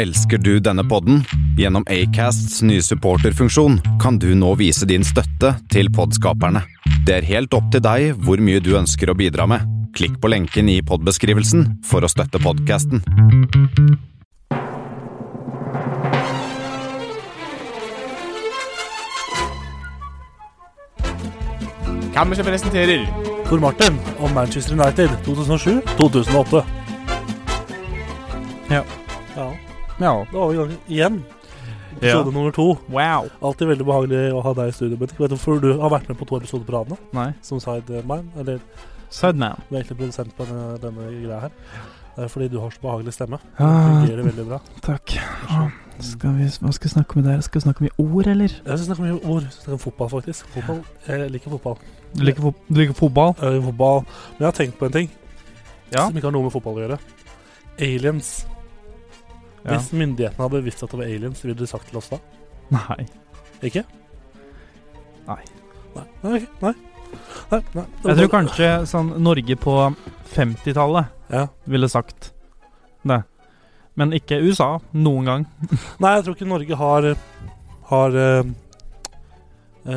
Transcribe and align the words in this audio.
Elsker 0.00 0.38
du 0.38 0.54
denne 0.64 0.80
podden? 0.88 1.18
Gjennom 1.58 1.84
Acasts 1.92 2.62
nye 2.64 2.80
supporterfunksjon 2.80 3.74
kan 4.00 4.16
du 4.16 4.30
nå 4.32 4.54
vise 4.56 4.86
din 4.88 5.04
støtte 5.04 5.50
til 5.68 5.90
podskaperne. 5.92 6.62
Det 7.04 7.18
er 7.18 7.26
helt 7.28 7.52
opp 7.52 7.66
til 7.74 7.84
deg 7.84 8.14
hvor 8.24 8.40
mye 8.40 8.62
du 8.64 8.70
ønsker 8.78 9.12
å 9.12 9.16
bidra 9.18 9.44
med. 9.50 9.68
Klikk 9.92 10.16
på 10.22 10.32
lenken 10.32 10.72
i 10.72 10.78
podbeskrivelsen 10.80 11.66
for 11.84 12.00
å 12.00 12.08
støtte 12.08 12.40
podkasten. 12.40 13.04
Kammerset 22.16 22.48
presenterer 22.48 23.04
Tor 23.50 23.60
Martin 23.60 24.00
om 24.16 24.32
Manchester 24.32 24.80
United 24.80 25.12
2007-2008. 25.28 26.64
Ja. 28.70 28.86
ja. 29.36 29.52
Ja. 30.00 30.14
Da 30.32 30.38
var 30.38 30.48
vi 30.48 30.54
i 30.54 30.60
gang 30.60 30.76
igjen. 30.88 31.20
Episode 32.00 32.32
nummer 32.32 32.52
to. 32.54 32.68
Wow. 32.88 33.26
Alltid 33.44 33.68
veldig 33.68 33.84
behagelig 33.84 34.20
å 34.32 34.40
ha 34.46 34.52
deg 34.56 34.70
i 34.70 34.72
studio. 34.72 34.96
Men 34.96 35.08
ikke 35.10 35.20
vet 35.24 35.30
du 35.32 35.36
hvorfor 35.36 35.60
du 35.60 35.70
har 35.82 35.90
vært 35.92 36.08
med 36.08 36.16
på 36.20 36.28
to 36.30 36.38
episoder 36.38 36.64
på 36.64 36.72
rad 36.78 36.88
nå? 36.94 36.96
Nei. 37.12 37.32
Som 37.44 37.60
sideman. 37.60 38.30
Eller 38.40 38.60
Sideman. 39.10 39.56
du 39.68 39.74
er 39.74 39.80
egentlig 39.82 39.98
produsent 39.98 40.36
på 40.38 40.46
denne, 40.46 40.78
denne 40.80 41.08
greia 41.10 41.40
her. 41.40 41.50
Det 42.16 42.24
er 42.24 42.28
fordi 42.32 42.48
du 42.48 42.58
har 42.60 42.70
så 42.70 42.80
behagelig 42.82 43.12
stemme. 43.16 43.38
Det 43.58 43.66
Ah. 43.66 44.00
fungerer 44.00 44.22
veldig 44.30 44.46
bra. 44.48 44.58
Takk. 44.82 45.16
Skal 46.00 46.32
vi, 46.38 46.44
hva 46.44 46.72
skal 46.72 46.88
vi 46.88 46.92
snakke 46.94 47.16
om 47.16 47.22
dag? 47.22 47.42
Skal 47.44 47.60
vi 47.60 47.64
snakke 47.64 47.80
om 47.80 47.86
i 47.86 47.90
ord, 47.98 48.26
eller? 48.26 48.48
Jeg 48.48 48.78
skal 48.78 48.86
snakke 48.86 49.02
om 49.02 49.08
i 49.08 49.32
ord. 49.34 49.42
Snakke 49.50 49.72
om 49.72 49.78
fotball, 49.78 50.08
faktisk. 50.08 50.46
Fotball. 50.54 50.80
Jeg 51.08 51.30
liker 51.30 51.50
fotball. 51.50 51.76
Du 52.16 52.22
liker, 52.24 52.40
fo 52.42 52.54
du 52.68 52.74
liker 52.80 52.94
fotball? 52.94 53.34
Jeg 53.40 53.52
liker 53.52 53.66
fotball. 53.66 54.00
Men 54.38 54.38
jeg 54.38 54.46
har 54.46 54.52
tenkt 54.64 54.78
på 54.78 54.86
en 54.86 54.92
ting 54.92 55.10
Ja. 55.92 56.06
som 56.06 56.16
ikke 56.16 56.22
har 56.26 56.32
noe 56.32 56.42
med 56.42 56.52
fotball 56.52 56.74
å 56.74 56.88
gjøre. 56.88 56.98
Aliens. 57.80 58.46
Ja. 59.64 59.74
Hvis 59.76 59.90
myndighetene 59.92 60.46
hadde 60.46 60.62
visst 60.64 60.82
at 60.84 60.92
det 60.94 60.98
var 61.02 61.08
aliens, 61.10 61.40
ville 61.44 61.56
de 61.58 61.66
sagt 61.68 61.88
til 61.90 61.98
oss 62.00 62.08
da? 62.12 62.18
Nei. 62.72 63.04
Ikke? 63.66 63.82
Nei. 65.26 65.42
Nei. 65.96 66.04
Nei. 66.22 66.40
Nei. 66.62 66.74
Nei. 67.50 67.60
Nei. 67.74 67.84
Jeg 68.06 68.16
tror 68.20 68.30
kanskje 68.32 68.70
sånn 68.88 69.10
Norge 69.22 69.56
på 69.60 69.74
50-tallet 70.34 71.10
Ja. 71.34 71.48
ville 71.66 71.88
sagt 71.90 72.32
det. 73.02 73.22
Men 73.98 74.14
ikke 74.16 74.38
USA. 74.40 74.78
Noen 74.94 75.26
gang. 75.26 75.46
Nei, 76.02 76.14
jeg 76.16 76.24
tror 76.24 76.36
ikke 76.38 76.48
Norge 76.48 76.76
har 76.78 77.08
Har 77.90 78.14
eh, 78.16 78.44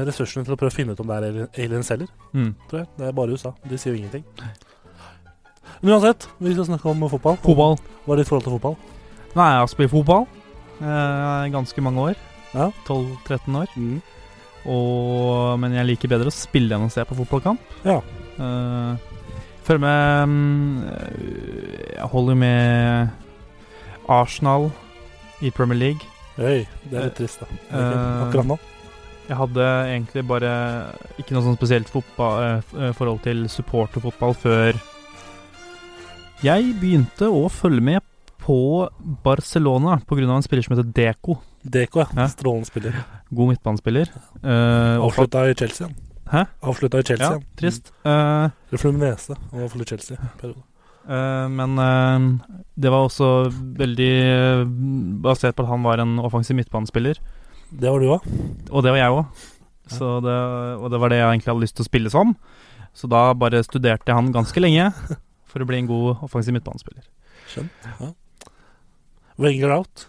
ressursene 0.07 0.43
til 0.47 0.55
å 0.55 0.57
prøve 0.57 0.73
å 0.73 0.75
finne 0.75 0.95
ut 0.95 1.01
om 1.03 1.07
det 1.11 1.17
er 1.21 1.41
aliens 1.61 1.91
heller. 1.93 2.09
Mm. 2.33 2.55
Tror 2.69 2.79
jeg. 2.81 2.87
Det 2.97 3.07
er 3.07 3.15
bare 3.19 3.35
USA. 3.37 3.53
De 3.69 3.77
sier 3.77 3.93
jo 3.93 3.99
ingenting. 4.01 4.23
Men 5.83 5.93
uansett, 5.93 6.25
vi 6.41 6.55
skal 6.55 6.65
snakke 6.71 6.89
om 6.89 7.05
fotball. 7.11 7.37
Fotball. 7.43 7.77
Hva 8.07 8.15
er 8.15 8.23
ditt 8.23 8.31
forhold 8.31 8.47
til 8.47 8.55
fotball? 8.57 8.77
Nei, 9.33 9.47
jeg 9.49 9.61
har 9.63 9.69
spilt 9.71 9.93
fotball 9.93 10.27
eh, 10.77 11.45
ganske 11.53 11.81
mange 11.85 12.09
år. 12.11 12.19
Ja. 12.53 12.67
12-13 12.85 13.55
år. 13.57 13.71
Og, 14.69 15.59
men 15.59 15.73
jeg 15.75 15.89
liker 15.89 16.11
bedre 16.11 16.29
å 16.29 16.35
spille 16.35 16.77
enn 16.77 16.85
å 16.85 16.93
se 16.93 17.03
på 17.07 17.17
fotballkamp. 17.17 17.73
Ja. 17.87 17.97
Eh, 18.37 19.09
følger 19.63 19.83
med 19.83 20.29
mm, 20.29 20.77
Jeg 21.97 22.07
holder 22.13 22.39
med 22.39 23.09
Arsenal 24.11 24.69
i 25.41 25.51
Premier 25.51 25.79
League. 25.79 26.13
Oi, 26.37 26.63
det 26.89 26.97
er 26.97 27.09
litt 27.09 27.17
trist, 27.19 27.43
da. 27.43 27.49
Eh, 27.73 28.23
Akkurat 28.27 28.53
nå. 28.53 28.59
Jeg 29.23 29.39
hadde 29.39 29.67
egentlig 29.87 30.23
bare 30.27 30.53
ikke 31.21 31.35
noe 31.35 31.45
sånn 31.45 31.55
spesielt 31.57 31.91
eh, 31.95 32.89
forhold 32.97 33.21
til 33.23 33.45
supporterfotball 33.49 34.35
før 34.35 34.81
jeg 36.43 36.73
begynte 36.75 37.29
å 37.31 37.45
følge 37.47 37.85
med 37.87 38.03
på 38.43 38.59
Barcelona 39.23 39.99
pga. 40.07 40.23
en 40.35 40.43
spiller 40.43 40.63
som 40.65 40.75
heter 40.75 40.89
Deco. 40.91 41.37
Deco, 41.63 42.03
ja. 42.03 42.07
Ja. 42.15 42.27
Strålende 42.31 42.67
spiller. 42.67 42.97
God 43.31 43.53
midtbanespiller. 43.53 44.09
Uh, 44.43 44.99
og 44.99 45.07
Avslutta 45.11 45.45
i 45.49 45.55
Chelsea. 45.55 45.87
Hæ? 46.33 46.43
Avslutta 46.63 46.99
i 46.99 47.03
Chelsea. 47.07 47.31
Ja, 47.31 47.39
trist. 47.59 47.91
Eh, 48.03 48.49
Eller 48.69 48.81
Fluminese. 48.81 49.35
Han 49.51 49.61
var 49.61 49.69
for 49.69 49.83
i 49.83 49.85
Chelsea. 49.85 50.17
periode. 50.41 50.61
eh, 51.07 51.47
men 51.51 51.77
uh, 51.77 52.57
det 52.75 52.91
var 52.91 53.05
også 53.05 53.27
veldig 53.77 54.11
eh, 54.31 54.63
basert 55.23 55.55
på 55.55 55.63
at 55.63 55.69
han 55.69 55.83
var 55.83 56.01
en 56.01 56.17
offensiv 56.19 56.55
midtbanespiller. 56.57 57.19
Det 57.69 57.91
var 57.91 57.99
du 57.99 58.07
òg. 58.15 58.25
Og 58.71 58.83
det 58.83 58.91
var 58.95 58.97
jeg 58.97 59.11
òg. 59.19 59.25
Og 60.01 60.89
det 60.91 60.99
var 60.99 61.09
det 61.11 61.19
jeg 61.19 61.27
egentlig 61.29 61.51
hadde 61.51 61.65
lyst 61.65 61.75
til 61.77 61.85
å 61.85 61.91
spille 61.91 62.09
som. 62.09 62.35
Så 62.93 63.07
da 63.09 63.33
bare 63.33 63.63
studerte 63.65 64.09
jeg 64.09 64.15
han 64.15 64.33
ganske 64.33 64.59
lenge 64.63 64.89
for 65.49 65.61
å 65.61 65.69
bli 65.69 65.83
en 65.83 65.89
god 65.91 66.23
offensiv 66.25 66.55
midtbanespiller. 66.55 67.05
Skjønt. 67.51 67.87
Ja. 67.99 68.13
Wenger 69.43 69.73
out. 69.79 70.07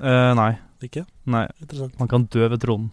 Uh, 0.00 0.32
nei. 0.38 0.52
Ikke? 0.84 1.04
Nei. 1.32 1.46
Interessant. 1.62 1.94
Man 2.00 2.08
kan 2.10 2.24
dø 2.32 2.44
ved 2.52 2.60
tronen. 2.60 2.90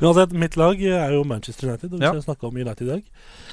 Uansett, 0.00 0.32
mitt 0.32 0.54
lag 0.56 0.80
er 0.80 1.12
jo 1.12 1.24
Manchester 1.28 1.68
United, 1.68 1.92
og 1.92 1.98
vi 2.00 2.04
Ja. 2.06 2.12
skal 2.14 2.22
snakke 2.24 2.46
om 2.48 2.56
United 2.56 2.82
i 2.86 2.90
dag. 2.90 3.02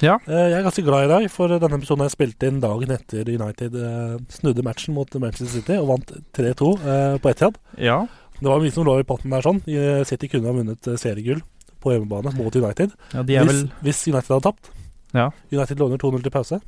Ja. 0.00 0.14
Eh, 0.26 0.48
Jeg 0.50 0.58
er 0.60 0.62
ganske 0.64 0.84
glad 0.86 1.04
i 1.04 1.08
dag, 1.12 1.30
for 1.30 1.48
denne 1.48 1.76
episoden 1.78 2.04
jeg 2.06 2.14
spilt 2.14 2.42
inn 2.48 2.60
dagen 2.60 2.90
etter 2.94 3.28
United 3.28 3.74
eh, 3.74 4.18
snudde 4.32 4.64
matchen 4.64 4.94
mot 4.94 5.12
Manchester 5.20 5.60
City 5.60 5.76
og 5.80 5.88
vant 5.88 6.12
3-2 6.32 6.70
eh, 6.86 7.18
på 7.18 7.30
Etihad. 7.34 7.58
Ja. 7.78 8.06
Det 8.40 8.48
var 8.48 8.60
mye 8.60 8.72
som 8.72 8.84
lå 8.86 8.98
i 9.00 9.04
potten 9.06 9.30
der 9.30 9.42
sånn. 9.44 9.60
City 10.08 10.28
kunne 10.28 10.48
ha 10.50 10.52
vunnet 10.56 10.88
seriegull 10.98 11.42
på 11.80 11.92
hjemmebane 11.92 12.32
mot 12.36 12.54
United. 12.56 12.92
ja 13.12 13.22
de 13.22 13.36
er 13.36 13.44
Hvis, 13.44 13.60
vel 13.62 13.70
hvis 13.84 14.06
United 14.08 14.32
hadde 14.34 14.42
tapt. 14.48 14.70
Ja. 15.14 15.28
United 15.52 15.78
låner 15.78 15.98
2-0 16.00 16.22
til 16.22 16.30
pause. 16.34 16.60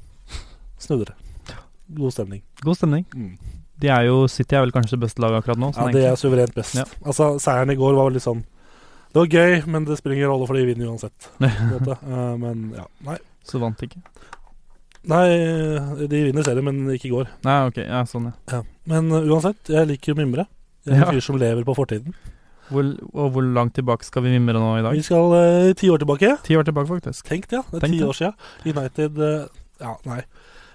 Snudde 0.79 1.07
det. 1.11 1.17
God 1.97 2.13
stemning. 2.13 2.43
god 2.63 2.77
stemning. 2.77 3.07
De 3.81 3.89
er 3.93 4.07
jo 4.09 4.23
City 4.33 4.57
er 4.57 4.63
vel 4.65 4.73
kanskje 4.73 4.97
det 4.97 5.03
beste 5.07 5.21
laget 5.21 5.43
akkurat 5.43 5.59
nå. 5.61 5.69
Ja, 5.75 5.81
sånn 5.83 5.93
det 5.97 6.05
er 6.09 6.17
suverent 6.21 6.55
best. 6.57 6.75
Ja. 6.79 6.85
Altså, 7.05 7.35
Seieren 7.43 7.71
i 7.75 7.77
går 7.77 7.95
var 7.99 8.09
veldig 8.11 8.23
sånn 8.25 8.45
Det 9.13 9.21
var 9.21 9.27
gøy, 9.33 9.67
men 9.73 9.85
det 9.89 9.99
spiller 10.01 10.17
ingen 10.17 10.31
rolle, 10.33 10.47
for 10.49 10.57
de 10.57 10.65
vinner 10.69 10.89
uansett. 10.93 11.29
Eh, 11.47 12.37
men 12.41 12.71
ja, 12.77 12.87
nei. 13.07 13.17
Så 13.47 13.61
vant 13.63 13.79
de 13.81 13.87
ikke. 13.91 14.01
Nei, 15.07 15.27
de 16.11 16.23
vinner 16.27 16.43
serien, 16.47 16.65
men 16.67 16.81
ikke 16.97 17.07
i 17.09 17.13
går. 17.13 17.29
Nei, 17.47 17.59
ok. 17.71 17.77
Ja, 17.85 18.01
sånn, 18.11 18.31
ja. 18.33 18.57
Ja. 18.57 18.63
Men 18.91 19.07
uh, 19.15 19.21
uansett, 19.23 19.71
jeg 19.71 19.87
liker 19.93 20.17
å 20.17 20.19
mimre. 20.19 20.47
Jeg 20.87 20.97
er 20.97 20.99
Ja. 21.05 21.07
en 21.07 21.15
fyr 21.15 21.23
som 21.29 21.39
lever 21.39 21.63
på 21.67 21.77
fortiden. 21.79 22.17
Hvor, 22.73 22.89
og 23.15 23.29
hvor 23.37 23.47
langt 23.55 23.77
tilbake 23.79 24.03
skal 24.09 24.25
vi 24.27 24.33
mimre 24.35 24.59
nå 24.59 24.73
i 24.81 24.83
dag? 24.83 24.97
Vi 24.99 25.05
skal 25.07 25.31
uh, 25.37 25.71
ti 25.79 25.87
år 25.95 26.03
tilbake. 26.03 26.33
Ti 26.49 26.57
år 26.59 26.67
tilbake, 26.67 26.91
faktisk. 26.91 27.29
Tenk 27.31 27.47
det, 27.53 27.61
ja. 27.61 27.63
Det 27.71 27.79
er 27.79 27.85
Tenk 27.87 27.95
ti 27.95 28.01
det. 28.03 28.09
år 28.11 28.19
siden. 28.19 28.35
United 28.73 29.23
uh, 29.23 29.47
Ja, 29.85 29.95
nei. 30.11 30.21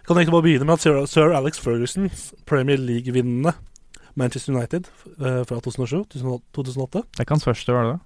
Kan 0.07 0.17
egentlig 0.17 0.33
bare 0.33 0.45
begynne 0.47 0.65
med 0.65 0.79
at 0.79 1.09
sir, 1.09 1.31
Alex 1.37 1.59
Fergusons 1.61 2.33
Premier 2.49 2.77
League-vinnende 2.81 3.53
Manchester 4.15 4.53
United 4.55 4.87
uh, 5.21 5.43
fra 5.47 5.59
2007 5.61 6.05
2008 6.53 7.03
Det 7.03 7.19
er 7.21 7.23
ikke 7.25 7.35
hans 7.37 7.45
første, 7.47 7.73
var 7.75 7.85
det 7.85 7.93
det? 7.93 8.01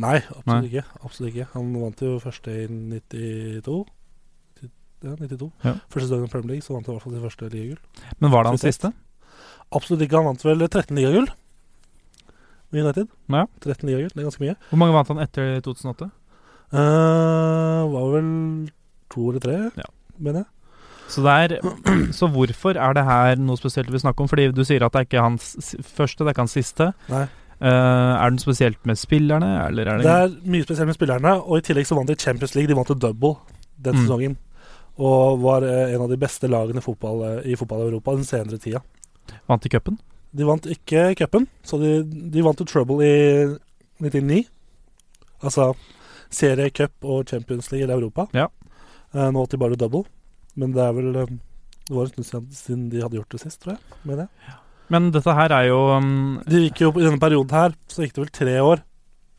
Nei, 0.00 0.16
absolutt 0.22 0.46
Nei. 0.50 0.68
ikke. 0.70 0.82
Absolutt 1.04 1.30
ikke. 1.34 1.46
Han 1.54 1.70
vant 1.82 2.02
jo 2.04 2.10
første 2.22 2.52
i 2.54 2.66
92. 2.70 3.78
Ja, 5.00 5.14
92. 5.16 5.48
Ja. 5.64 5.72
Første 5.90 6.04
sesongen 6.06 6.28
i 6.28 6.32
Premier 6.32 6.52
League 6.54 6.64
så 6.66 6.74
vant 6.76 6.86
han 6.86 6.94
i 6.94 6.98
hvert 6.98 7.06
fall 7.06 7.14
sitt 7.16 7.24
første 7.24 7.48
ligagull. 7.54 7.80
Men 8.20 8.32
var 8.34 8.44
det 8.46 8.52
hans 8.54 8.64
siste? 8.66 8.90
Absolutt 9.74 10.04
ikke. 10.04 10.20
Han 10.20 10.28
vant 10.30 10.44
vel 10.44 10.62
13 10.68 10.94
ligagull 10.98 11.26
med 12.70 12.84
United. 12.84 13.08
Ja. 13.32 13.46
13 13.64 13.88
ligagull, 13.88 14.12
det 14.14 14.20
er 14.22 14.28
ganske 14.28 14.44
mye. 14.44 14.56
Hvor 14.70 14.82
mange 14.84 14.94
vant 14.98 15.10
han 15.14 15.22
etter 15.24 15.56
2008? 15.66 16.10
Uh, 16.70 17.82
var 17.90 18.10
vel 18.14 18.28
to 19.10 19.26
eller 19.32 19.42
tre, 19.42 19.56
Ja. 19.80 19.88
mener 20.18 20.44
jeg. 20.44 20.48
Så, 21.10 21.22
det 21.26 21.32
er, 21.34 21.54
så 22.18 22.28
hvorfor 22.30 22.78
er 22.78 22.94
det 22.96 23.04
her 23.04 23.40
noe 23.42 23.58
spesielt 23.58 23.90
vi 23.90 23.98
snakker 24.02 24.22
om? 24.24 24.30
Fordi 24.30 24.48
du 24.54 24.62
sier 24.64 24.84
at 24.86 24.94
det 24.94 25.00
er 25.02 25.08
ikke 25.08 25.24
hans 25.26 25.74
første, 25.82 26.22
det 26.22 26.30
er 26.30 26.34
ikke 26.36 26.44
hans 26.46 26.54
siste. 26.58 26.90
Nei. 27.10 27.24
Uh, 27.60 28.14
er 28.16 28.30
den 28.32 28.38
spesielt 28.40 28.78
med 28.88 28.96
spillerne, 28.96 29.48
eller 29.66 29.84
er 29.90 29.98
det, 30.00 30.04
Det 30.06 30.12
er 30.16 30.52
mye 30.54 30.64
spesielt 30.64 30.88
med 30.88 30.96
spillerne, 30.96 31.34
og 31.44 31.58
i 31.58 31.64
tillegg 31.66 31.84
så 31.90 31.98
vant 31.98 32.08
de 32.08 32.16
Champions 32.16 32.54
League. 32.56 32.70
De 32.70 32.76
vant 32.78 32.88
jo 32.88 32.96
double 32.96 33.34
den 33.84 33.98
Mm. 33.98 34.04
sesongen. 34.06 34.36
Og 35.00 35.40
var 35.42 35.62
eh, 35.64 35.94
en 35.94 36.00
av 36.04 36.08
de 36.08 36.16
beste 36.20 36.48
lagene 36.48 36.80
i 36.80 36.84
fotball, 36.84 37.20
eh, 37.26 37.50
i 37.52 37.56
fotball-Europa 37.56 38.14
den 38.16 38.24
senere 38.28 38.58
tida. 38.60 38.80
Vant 39.48 39.62
de 39.62 39.68
cupen? 39.72 39.98
De 40.36 40.44
vant 40.46 40.66
ikke 40.72 41.14
cupen, 41.20 41.46
så 41.64 41.78
de, 41.80 41.92
de 42.04 42.42
vant 42.44 42.58
jo 42.60 42.64
Trouble 42.68 43.04
i 43.04 43.14
1999. 44.00 44.44
Altså 45.42 45.70
serie, 46.30 46.70
cup 46.70 46.92
og 47.02 47.24
Champions 47.28 47.70
League 47.72 47.88
i 47.88 47.92
Europa. 47.92 48.26
Ja. 48.36 48.46
Nå 49.14 49.44
til 49.50 49.58
bare 49.58 49.76
double. 49.76 50.04
Men 50.56 50.72
det 50.74 50.82
er 50.82 50.92
vel 50.96 51.14
eh, 51.16 51.26
Det 51.88 51.94
var 51.96 52.04
en 52.10 52.24
stund 52.24 52.50
siden, 52.54 52.88
de 52.90 53.00
hadde 53.02 53.16
gjort 53.20 53.30
det 53.36 53.40
sist, 53.42 53.60
tror 53.62 53.76
jeg. 53.76 53.80
Mener 54.04 54.26
jeg. 54.28 54.58
Men 54.90 55.10
dette 55.14 55.34
her 55.34 55.52
er 55.54 55.68
jo 55.68 55.80
um, 55.96 56.40
De 56.48 56.64
gikk 56.66 56.80
jo 56.82 56.88
I 56.98 57.04
denne 57.06 57.20
perioden 57.22 57.50
her 57.54 57.74
så 57.88 58.02
gikk 58.02 58.14
det 58.16 58.24
vel 58.24 58.30
tre 58.34 58.56
år. 58.60 58.82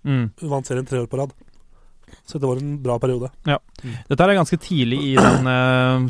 mm, 0.07 0.25
vant 0.49 0.65
serien 0.67 0.85
tre 0.87 0.99
år 1.03 1.07
på 1.11 1.17
rad. 1.19 1.33
Så 2.27 2.39
det 2.39 2.47
var 2.47 2.57
en 2.59 2.73
bra 2.83 2.97
periode. 2.99 3.29
Ja. 3.47 3.55
Dette 4.09 4.23
er 4.25 4.33
ganske 4.35 4.57
tidlig 4.59 4.97
i 5.11 5.15
den 5.15 5.47
eh, 5.47 6.07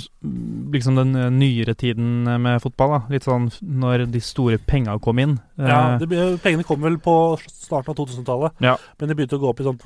Liksom 0.74 0.96
den 0.98 1.12
eh, 1.16 1.30
nyere 1.34 1.76
tiden 1.78 2.24
med 2.42 2.62
fotball. 2.64 2.96
da 2.96 3.00
Litt 3.14 3.26
sånn 3.26 3.50
når 3.62 4.08
de 4.10 4.22
store 4.22 4.58
penga 4.58 4.98
kom 5.02 5.20
inn. 5.22 5.36
Ja, 5.58 5.98
det, 6.02 6.10
Pengene 6.42 6.66
kom 6.66 6.82
vel 6.82 6.98
på 7.02 7.16
starten 7.50 7.94
av 7.94 7.98
2000-tallet, 8.02 8.58
Ja. 8.66 8.78
men 9.00 9.10
de 9.10 9.16
begynte 9.20 9.38
å 9.38 9.44
gå 9.44 9.50
opp 9.54 9.62
i 9.62 9.68
sånn 9.70 9.78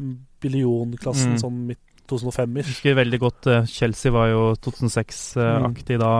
billionklassen 0.44 1.36
Mm. 1.36 1.40
sånn 1.42 1.60
midt 1.68 1.80
2005-ish. 2.10 2.70
husker 2.74 2.98
veldig 2.98 3.20
godt 3.22 3.48
eh, 3.52 3.66
Chelsea 3.70 4.14
var 4.14 4.30
jo 4.32 4.44
2006-aktig 4.66 5.98
da. 6.02 6.12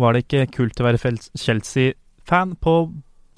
var 0.00 0.14
det 0.14 0.24
ikke 0.24 0.46
kult 0.54 0.80
å 0.80 0.86
være 0.88 1.14
Chelsea-fan 1.38 2.56
på 2.62 2.74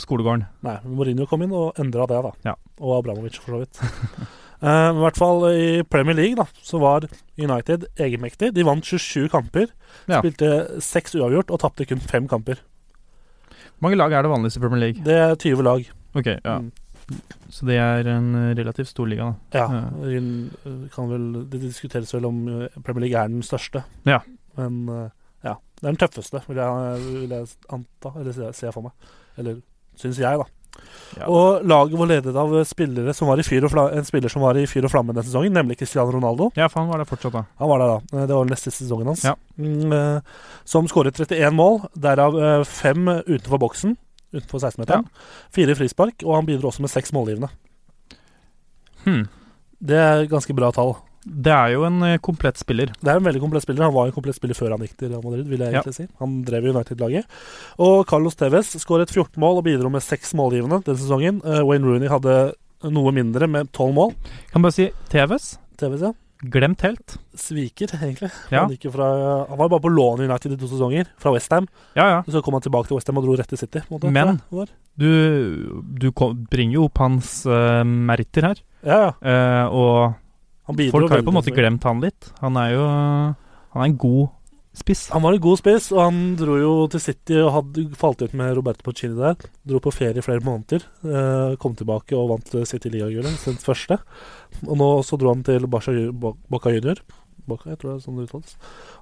skolegården. 0.01 0.45
Nei, 0.67 0.77
Mourinho 0.85 1.27
kom 1.29 1.45
inn 1.45 1.55
og 1.57 1.79
endra 1.81 2.07
det, 2.11 2.19
da. 2.27 2.33
Ja. 2.51 2.55
Og 2.85 2.99
Abramovic, 2.99 3.39
for 3.41 3.57
så 3.57 3.63
vidt. 3.63 3.81
uh, 4.65 4.93
I 4.93 5.01
hvert 5.01 5.21
fall 5.21 5.47
i 5.51 5.83
Premier 5.89 6.17
League 6.19 6.37
da, 6.37 6.45
så 6.61 6.81
var 6.83 7.07
United 7.41 7.89
egenmektig. 7.97 8.53
De 8.57 8.65
vant 8.67 8.85
27 8.85 9.31
kamper, 9.33 9.71
Ja. 10.11 10.21
spilte 10.21 10.81
seks 10.85 11.17
uavgjort 11.17 11.53
og 11.55 11.63
tapte 11.65 11.89
kun 11.89 12.03
fem 12.05 12.29
kamper. 12.29 12.61
Hvor 13.77 13.89
mange 13.89 13.97
lag 14.01 14.13
er 14.13 14.25
det 14.25 14.33
vanligvis 14.33 14.57
i 14.57 14.61
Premier 14.65 14.83
League? 14.85 15.05
Det 15.05 15.17
er 15.17 15.35
20 15.37 15.65
lag. 15.65 15.89
Ok, 16.17 16.29
ja. 16.33 16.59
Mm. 16.61 16.71
Så 17.55 17.67
det 17.69 17.77
er 17.79 18.09
en 18.11 18.33
eh, 18.35 18.55
relativt 18.59 18.89
stor 18.91 19.07
liga, 19.07 19.29
da. 19.53 19.61
Ja, 19.61 19.67
Ja. 19.71 20.89
kan 20.95 21.09
vel, 21.13 21.29
Det 21.51 21.61
diskuteres 21.63 22.13
vel 22.15 22.27
om 22.27 22.41
eh, 22.49 22.69
Premier 22.83 23.07
League 23.07 23.21
er 23.25 23.29
den 23.29 23.43
største. 23.47 23.85
Ja. 24.05 24.21
Men 24.57 24.89
eh, 24.89 25.09
ja, 25.45 25.55
det 25.81 25.87
er 25.87 25.93
den 25.95 26.01
tøffeste, 26.03 26.43
vil 26.49 26.57
jeg, 26.57 27.01
vil 27.23 27.31
jeg 27.31 27.47
anta. 27.71 28.13
Eller 28.19 28.53
se- 28.53 28.73
for 28.73 28.83
meg. 28.89 28.93
Eller 29.39 29.61
syns 29.97 30.19
jeg, 30.19 30.39
da. 30.39 30.45
Ja. 31.17 31.27
Og 31.33 31.63
laget 31.65 31.97
var 31.97 32.07
ledet 32.11 32.35
av 32.37 32.51
spillere 32.69 33.15
som 33.17 33.29
var 33.31 33.39
i 33.41 33.45
fyr 33.47 33.65
og 33.65 33.71
fla 33.73 33.87
en 33.97 34.05
spiller 34.05 34.29
som 34.29 34.43
var 34.45 34.59
i 34.61 34.67
fyr 34.69 34.85
og 34.85 34.91
flamme 34.93 35.15
denne 35.15 35.25
sesongen, 35.25 35.55
nemlig 35.57 35.79
Cristiano 35.81 36.11
Ronaldo. 36.13 36.51
Ja, 36.59 36.67
for 36.69 36.83
han 36.83 36.91
var 36.91 36.99
det 37.01 37.07
fortsatt, 37.09 37.33
da. 37.33 37.45
Han 37.63 37.71
var 37.71 37.79
der 37.81 37.93
da. 37.95 38.19
Eh, 38.19 38.27
Det 38.27 38.35
var 38.37 38.45
neste 38.51 38.71
sesongen 38.75 39.07
hans. 39.07 39.23
Ja. 39.25 39.33
Mm, 39.57 39.93
eh, 39.93 40.21
som 40.67 40.87
skåret 40.91 41.15
31 41.17 41.55
mål, 41.55 41.81
derav 41.97 42.37
eh, 42.43 42.65
fem 42.65 43.07
utenfor 43.09 43.59
boksen. 43.63 43.97
Utenfor 44.35 44.59
16-meteren. 44.61 45.07
Fire 45.55 45.75
frispark, 45.79 46.23
og 46.27 46.35
han 46.41 46.47
bidro 46.49 46.69
også 46.71 46.83
med 46.85 46.91
seks 46.91 47.13
målgivende. 47.15 47.49
Hmm. 49.05 49.27
Det 49.87 49.99
er 50.01 50.27
ganske 50.31 50.55
bra 50.57 50.71
tall. 50.75 50.97
Det 51.27 51.51
er 51.51 51.73
jo 51.75 51.83
en 51.89 52.03
eh, 52.07 52.19
komplett 52.23 52.59
spiller. 52.59 52.93
Det 53.03 53.11
er 53.11 53.19
en 53.19 53.25
veldig 53.27 53.41
komplett 53.43 53.65
spiller. 53.67 53.83
Han 53.89 53.95
var 53.95 54.07
en 54.07 54.15
komplett 54.15 54.37
spiller 54.39 54.55
før 54.55 54.77
han 54.77 54.85
gikk 54.85 54.97
til 55.01 55.11
Real 55.11 55.25
Madrid, 55.25 55.47
vil 55.51 55.59
jeg 55.65 55.73
Ja. 55.75 55.81
egentlig 55.81 55.95
si. 55.97 56.07
Han 56.21 56.37
drev 56.47 56.69
United-laget. 56.71 57.25
Og 57.83 58.07
Carlos 58.07 58.37
Tevez 58.39 58.77
skåret 58.79 59.11
14 59.11 59.41
mål 59.43 59.59
og 59.59 59.65
bidro 59.67 59.91
med 59.91 60.03
seks 60.07 60.35
målgivende 60.39 60.83
den 60.87 60.97
sesongen. 60.97 61.41
Eh, 61.45 61.63
Wayne 61.67 61.85
Rooney 61.87 62.09
hadde 62.09 62.55
noe 62.85 63.11
mindre, 63.13 63.49
med 63.49 63.73
12 63.73 63.93
mål. 63.95 64.15
Kan 64.53 64.63
bare 64.63 64.73
si 64.77 64.91
Tevez. 65.11 65.57
Tevez, 65.77 66.01
ja. 66.07 66.13
Glemt 66.45 66.83
helt. 66.85 67.17
Sviker, 67.39 67.89
egentlig. 67.97 68.29
Ja. 68.53 68.67
Han, 68.67 68.93
fra, 68.93 69.07
han 69.49 69.59
var 69.59 69.71
bare 69.73 69.81
på 69.81 69.93
lån 69.93 70.21
i 70.21 70.27
United 70.29 70.53
i 70.53 70.59
to 70.61 70.69
sesonger, 70.69 71.09
fra 71.21 71.33
Westham. 71.33 71.69
Ja, 71.97 72.09
ja. 72.13 72.19
Så 72.29 72.43
kom 72.45 72.59
han 72.59 72.65
tilbake 72.65 72.91
til 72.91 72.99
Westham 72.99 73.17
og 73.21 73.25
dro 73.25 73.37
rett 73.39 73.49
til 73.49 73.61
City. 73.61 73.81
måte, 73.89 74.13
Men-. 74.13 74.41
Du, 74.97 75.11
du 75.97 76.11
kom, 76.17 76.37
bringer 76.51 76.79
jo 76.79 76.87
opp 76.91 77.01
hans 77.01 77.39
uh, 77.49 77.83
meritter 77.85 78.51
her. 78.51 78.63
Ja, 78.85 79.01
ja. 79.07 79.11
Uh, 79.21 79.77
og 79.77 79.99
Han 80.69 80.81
folk 80.93 81.11
har 81.13 81.21
jo 81.21 81.27
på 81.29 81.33
en 81.33 81.39
måte 81.39 81.57
glemt 81.57 81.85
han 81.89 82.05
litt. 82.05 82.33
Han 82.43 82.57
er 82.61 82.73
jo 82.75 82.85
Han 82.87 83.83
er 83.83 83.91
en 83.91 83.99
god 84.01 84.36
spiss. 84.79 85.07
Han 85.15 85.25
var 85.25 85.37
en 85.37 85.43
god 85.43 85.61
spiss, 85.61 85.89
og 85.95 86.01
han 86.05 86.19
dro 86.39 86.57
jo 86.61 86.73
til 86.93 87.03
City 87.03 87.39
og 87.41 87.53
hadde 87.55 87.87
falt 87.99 88.25
ut 88.25 88.35
med 88.37 88.55
Roberto 88.59 88.87
Pochini 88.87 89.17
der. 89.19 89.39
Dro 89.67 89.81
på 89.83 89.93
ferie 89.95 90.21
i 90.21 90.25
flere 90.25 90.45
måneder. 90.45 90.85
Eh, 91.07 91.55
kom 91.63 91.77
tilbake 91.79 92.17
og 92.19 92.35
vant 92.35 92.53
City 92.69 92.93
Liga-gullet, 92.93 93.39
sitt 93.43 93.65
første. 93.65 93.99
Og 94.67 94.77
nå 94.81 94.91
så 95.07 95.19
dro 95.21 95.33
han 95.35 95.45
til 95.47 95.69
Barca, 95.71 95.95
Boca 96.13 96.75
Junior. 96.75 97.03
Boca, 97.47 97.71
jeg 97.73 97.81
tror 97.81 97.93
det 97.93 97.97
er 97.97 98.05
sånn 98.05 98.21
det 98.21 98.29
uttales. 98.29 98.57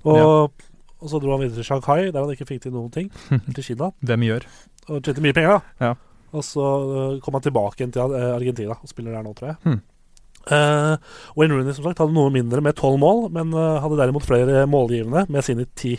Og, 0.05 0.65
og 1.00 1.12
så 1.12 1.21
dro 1.23 1.35
han 1.35 1.44
videre 1.44 1.61
til 1.61 1.69
Shanghai, 1.69 2.11
der 2.11 2.20
han 2.23 2.35
ikke 2.35 2.49
fikk 2.49 2.65
til 2.67 2.75
noen 2.77 2.93
ting. 2.94 3.11
Til 3.56 3.65
Kina. 3.73 3.91
Hvem 4.05 4.29
gjør? 4.29 4.49
Og 4.91 5.00
tjente 5.00 5.25
mye 5.25 5.37
penger, 5.37 5.59
da. 5.59 5.88
Ja. 5.88 6.15
Og 6.35 6.43
så 6.44 6.62
eh, 6.65 7.19
kom 7.25 7.37
han 7.38 7.44
tilbake 7.44 7.81
igjen 7.81 7.94
til 7.94 8.15
eh, 8.19 8.31
Argentina 8.35 8.77
og 8.77 8.91
spiller 8.91 9.15
der 9.15 9.27
nå, 9.27 9.35
tror 9.38 9.53
jeg. 9.53 9.61
Hmm. 9.65 9.82
Eh, 10.52 10.96
Wayne 11.38 11.55
Rooney 11.56 11.73
som 11.76 11.87
sagt 11.87 12.02
hadde 12.02 12.12
noe 12.17 12.32
mindre 12.35 12.61
med 12.64 12.76
tolv 12.76 12.99
mål, 13.00 13.29
men 13.32 13.55
uh, 13.56 13.79
hadde 13.81 13.96
derimot 14.00 14.26
flere 14.26 14.67
målgivende 14.70 15.25
med 15.32 15.46
sine 15.46 15.64
ti. 15.79 15.94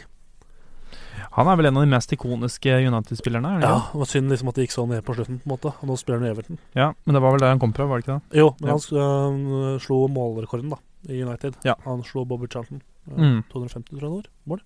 Han 1.36 1.50
er 1.52 1.58
vel 1.60 1.68
en 1.68 1.78
av 1.80 1.84
de 1.84 1.92
mest 1.92 2.14
ikoniske 2.16 2.78
United-spillerne? 2.86 3.58
er 3.58 3.66
Ja, 3.66 3.76
det 3.92 4.00
var 4.00 4.08
synd 4.08 4.32
liksom 4.32 4.52
at 4.52 4.56
det 4.56 4.68
gikk 4.68 4.76
så 4.78 4.86
ned 4.88 5.04
på 5.04 5.16
slutten, 5.18 5.42
på 5.42 5.50
en 5.50 5.54
måte. 5.56 5.74
Og 5.82 5.90
nå 5.90 5.98
spiller 6.00 6.22
han 6.22 6.30
i 6.30 6.32
Everton. 6.32 6.60
ja, 6.78 6.94
men 7.04 7.18
det 7.18 7.22
var 7.26 7.36
vel 7.36 7.44
der 7.44 7.52
han 7.52 7.60
kom 7.60 7.74
fra, 7.76 7.88
var 7.90 8.00
det 8.00 8.06
ikke 8.06 8.20
det? 8.20 8.40
Jo, 8.40 8.54
men 8.62 8.72
Ja. 8.72 8.78
han 9.02 9.42
uh, 9.52 9.80
slo 9.84 10.06
målrekorden 10.08 10.70
da 10.72 10.80
i 11.10 11.24
United. 11.24 11.58
Ja. 11.66 11.76
Han 11.84 12.04
slo 12.04 12.24
Bobby 12.26 12.48
Charlton. 12.48 12.82
Mm. 13.06 13.44
250, 13.52 13.90
tror 13.90 14.02
jeg 14.02 14.10
det 14.10 14.16
var. 14.16 14.30
Mål. 14.46 14.62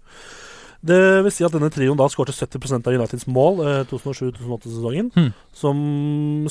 Det 0.80 0.98
vil 1.26 1.34
si 1.36 1.44
at 1.44 1.52
denne 1.52 1.68
trioen 1.74 1.98
da 2.00 2.06
skårte 2.08 2.32
70% 2.32 2.88
av 2.88 2.96
Uniteds 2.96 3.26
mål 3.28 3.60
eh, 3.66 3.82
2007-2008-sesongen. 3.90 5.10
Mm. 5.16 5.32
Som 5.52 5.82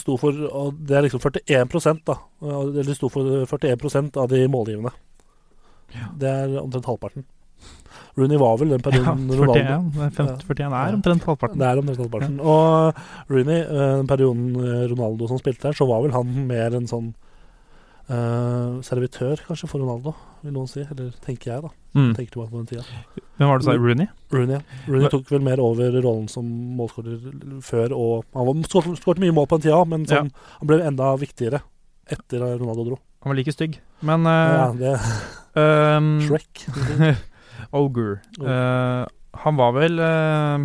sto 0.01 0.19
for 0.21 0.37
Det 0.77 0.99
er 0.99 1.07
liksom 1.07 1.23
41 1.25 2.03
da. 2.05 2.19
eh, 2.45 2.61
Eller 2.83 2.95
sto 2.99 3.09
for 3.13 3.25
41% 3.49 4.21
av 4.21 4.29
de 4.29 4.43
målgivende. 4.53 4.93
Ja. 5.97 6.11
Det 6.13 6.29
er 6.29 6.59
omtrent 6.61 6.85
halvparten. 6.91 7.25
Rooney 8.19 8.37
var 8.39 8.59
vel 8.61 8.75
den 8.75 8.83
Ja, 8.83 8.91
perioden 8.91 9.31
41, 9.31 9.39
Ronaldo 9.39 9.55
det 9.55 10.03
er 10.05 10.11
50, 10.19 10.45
41 10.45 10.75
er 10.77 10.99
omtrent 10.99 11.25
halvparten. 11.25 11.59
Det 11.59 11.69
er 11.71 11.81
omtrent 11.81 12.03
halvparten. 12.03 12.37
Og 12.43 13.33
Rooney, 13.33 13.63
eh, 13.63 13.95
den 14.03 14.11
perioden 14.11 14.91
Ronaldo 14.93 15.31
som 15.31 15.41
spilte 15.41 15.71
der, 15.71 15.79
så 15.79 15.89
var 15.89 16.05
vel 16.05 16.13
han 16.13 16.37
mer 16.51 16.77
en 16.77 16.91
sånn 16.91 17.15
eh, 18.09 18.79
servitør, 18.87 19.43
kanskje, 19.47 19.69
for 19.71 19.83
Ronaldo, 19.83 20.15
vil 20.43 20.55
noen 20.55 20.69
si. 20.71 20.83
Eller 20.85 21.11
tenker 21.25 21.53
jeg, 21.53 21.65
da. 21.67 21.71
Mm. 21.95 22.13
Tenker 22.17 22.35
tilbake 22.35 22.53
på 22.53 22.63
den 22.63 22.71
tida. 22.71 22.85
Hvem 23.39 23.49
var 23.51 23.59
det 23.59 23.65
du 23.65 23.71
sa? 23.71 23.77
Rooney? 23.79 24.09
Rooney, 24.35 24.59
ja. 24.59 24.85
Rooney 24.89 25.13
tok 25.13 25.33
vel 25.33 25.45
mer 25.47 25.63
over 25.63 25.99
rollen 26.01 26.29
som 26.33 26.47
målskårer 26.79 27.61
før, 27.65 27.95
og 27.97 28.25
han 28.35 28.47
var- 28.49 28.97
skåret 29.01 29.23
mye 29.23 29.35
mål 29.35 29.47
på 29.51 29.59
den 29.59 29.69
tida, 29.69 29.85
men 29.87 30.07
sånn, 30.07 30.33
han 30.61 30.67
ble 30.71 30.81
enda 30.85 31.13
viktigere 31.21 31.63
etter 32.09 32.43
at 32.43 32.61
Ronaldo 32.61 32.85
dro. 32.89 32.99
Han 33.23 33.33
var 33.33 33.37
like 33.37 33.53
stygg. 33.53 33.79
Men 34.01 34.25
ja, 34.25 34.71
uh, 34.71 34.77
det 34.79 34.95
um, 35.99 36.21
Shrek. 36.23 36.65
Ogur. 37.73 38.21
Uh, 38.41 39.05
han 39.39 39.57
var 39.59 39.73
vel 39.77 39.99
eh, 40.03 40.65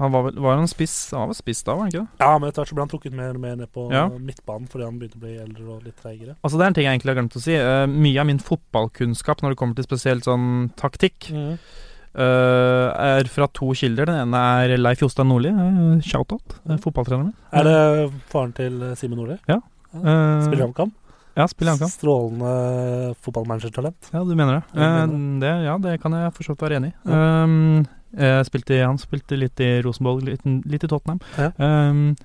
Han 0.00 0.12
var 0.14 0.30
Var 0.32 0.56
han 0.56 0.68
spiss? 0.70 0.94
Han 1.12 1.28
var 1.30 1.36
spiss 1.38 1.60
da, 1.66 1.74
var 1.76 1.84
han 1.86 1.90
ikke 1.92 2.00
det? 2.02 2.24
Ja, 2.24 2.30
men 2.38 2.48
etter 2.48 2.62
hvert 2.62 2.70
så 2.72 2.76
ble 2.78 2.84
han 2.86 2.92
trukket 2.92 3.16
mer 3.16 3.34
og 3.36 3.42
mer 3.42 3.58
ned 3.60 3.70
på 3.74 3.84
Ja. 3.92 4.06
midtbanen 4.08 4.66
fordi 4.72 4.86
han 4.88 4.98
begynte 5.00 5.20
å 5.20 5.24
bli 5.26 5.36
eldre 5.42 5.66
og 5.76 5.84
litt 5.84 6.00
treigere. 6.00 6.34
Altså 6.42 6.56
Det 6.58 6.64
er 6.64 6.72
en 6.72 6.74
ting 6.78 6.86
jeg 6.88 6.94
egentlig 6.96 7.12
har 7.14 7.20
glemt 7.20 7.36
å 7.36 7.44
si. 7.44 7.54
Uh, 7.60 7.86
mye 7.86 8.20
av 8.20 8.26
min 8.30 8.40
fotballkunnskap 8.40 9.42
når 9.44 9.54
det 9.54 9.60
kommer 9.60 9.76
til 9.76 9.84
spesielt 9.84 10.24
sånn 10.24 10.70
taktikk, 10.80 11.30
eh, 11.30 11.56
er 12.16 13.24
fra 13.30 13.46
to 13.54 13.70
kilder. 13.76 14.06
Den 14.10 14.22
ene 14.28 14.40
er 14.64 14.76
Leif 14.78 14.98
Jostein 15.04 15.28
Nordli, 15.30 15.52
uh, 15.54 16.00
shout-out, 16.00 16.56
uh, 16.68 16.76
fotballtreneren 16.76 17.30
min. 17.30 17.36
Er 17.52 17.64
det 17.64 18.12
faren 18.32 18.52
til 18.56 18.80
Simen 18.96 19.18
Nordli? 19.20 19.38
Ja. 19.48 19.60
Spiller 19.92 20.66
han 20.66 20.72
kamp? 20.74 20.94
Ja, 21.36 21.46
spiller 21.46 21.72
han 21.76 21.78
kamp. 21.78 21.92
Strålende 21.94 23.14
fotballmanagertalent. 23.22 24.10
Ja, 24.12 24.24
du 24.24 24.34
mener 24.34 24.58
det. 24.58 24.62
Mener 24.74 25.40
det 25.40 25.64
ja, 25.64 25.78
det 25.78 26.00
kan 26.02 26.12
jeg 26.12 26.32
for 26.34 26.42
så 26.42 26.54
vidt 26.56 26.64
være 26.66 26.80
enig 26.80 26.90
i. 26.90 27.10
Um, 27.10 27.86
jeg 27.86 27.99
spilte, 28.46 28.78
han 28.84 28.98
spilte 29.00 29.38
litt 29.38 29.60
i 29.62 29.80
Rosenborg, 29.84 30.24
litt, 30.26 30.46
litt 30.66 30.84
i 30.86 30.90
Tottenham. 30.90 31.20
Ja. 31.38 31.50
Um, 31.58 32.16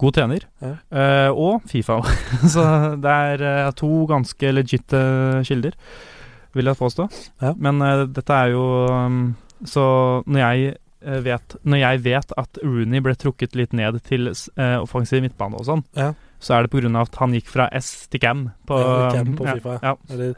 god 0.00 0.16
trener. 0.16 0.46
Ja. 0.64 0.72
Uh, 0.90 1.30
og 1.38 1.66
Fifa. 1.70 2.00
så 2.54 2.64
det 3.00 3.16
er 3.32 3.44
uh, 3.66 3.72
to 3.78 3.90
ganske 4.10 4.52
legitte 4.54 5.00
kilder, 5.46 5.76
vil 6.56 6.70
jeg 6.72 6.80
påstå. 6.80 7.08
Ja. 7.44 7.54
Men 7.56 7.82
uh, 7.84 8.06
dette 8.10 8.38
er 8.44 8.54
jo 8.56 8.64
um, 8.90 9.20
Så 9.62 9.82
når 10.24 10.40
jeg 10.40 10.70
eh, 11.04 11.18
vet 11.20 11.54
Når 11.68 11.78
jeg 11.82 12.00
vet 12.06 12.32
at 12.40 12.58
Rooney 12.64 13.02
ble 13.04 13.12
trukket 13.14 13.54
litt 13.58 13.74
ned 13.76 13.98
til 14.08 14.30
offensiv 14.56 15.20
midtbane 15.22 15.60
og 15.60 15.66
sånn, 15.68 15.84
Ja. 15.98 16.14
så 16.40 16.56
er 16.56 16.64
det 16.66 16.84
av 16.88 17.02
at 17.04 17.18
han 17.20 17.36
gikk 17.36 17.52
fra 17.52 17.68
S 17.76 18.08
til 18.08 18.20
Cam 18.24 18.46
på, 18.66 18.80
Cam 19.12 19.34
på 19.36 19.44
FIFA. 19.44 19.76
Eller 20.10 20.34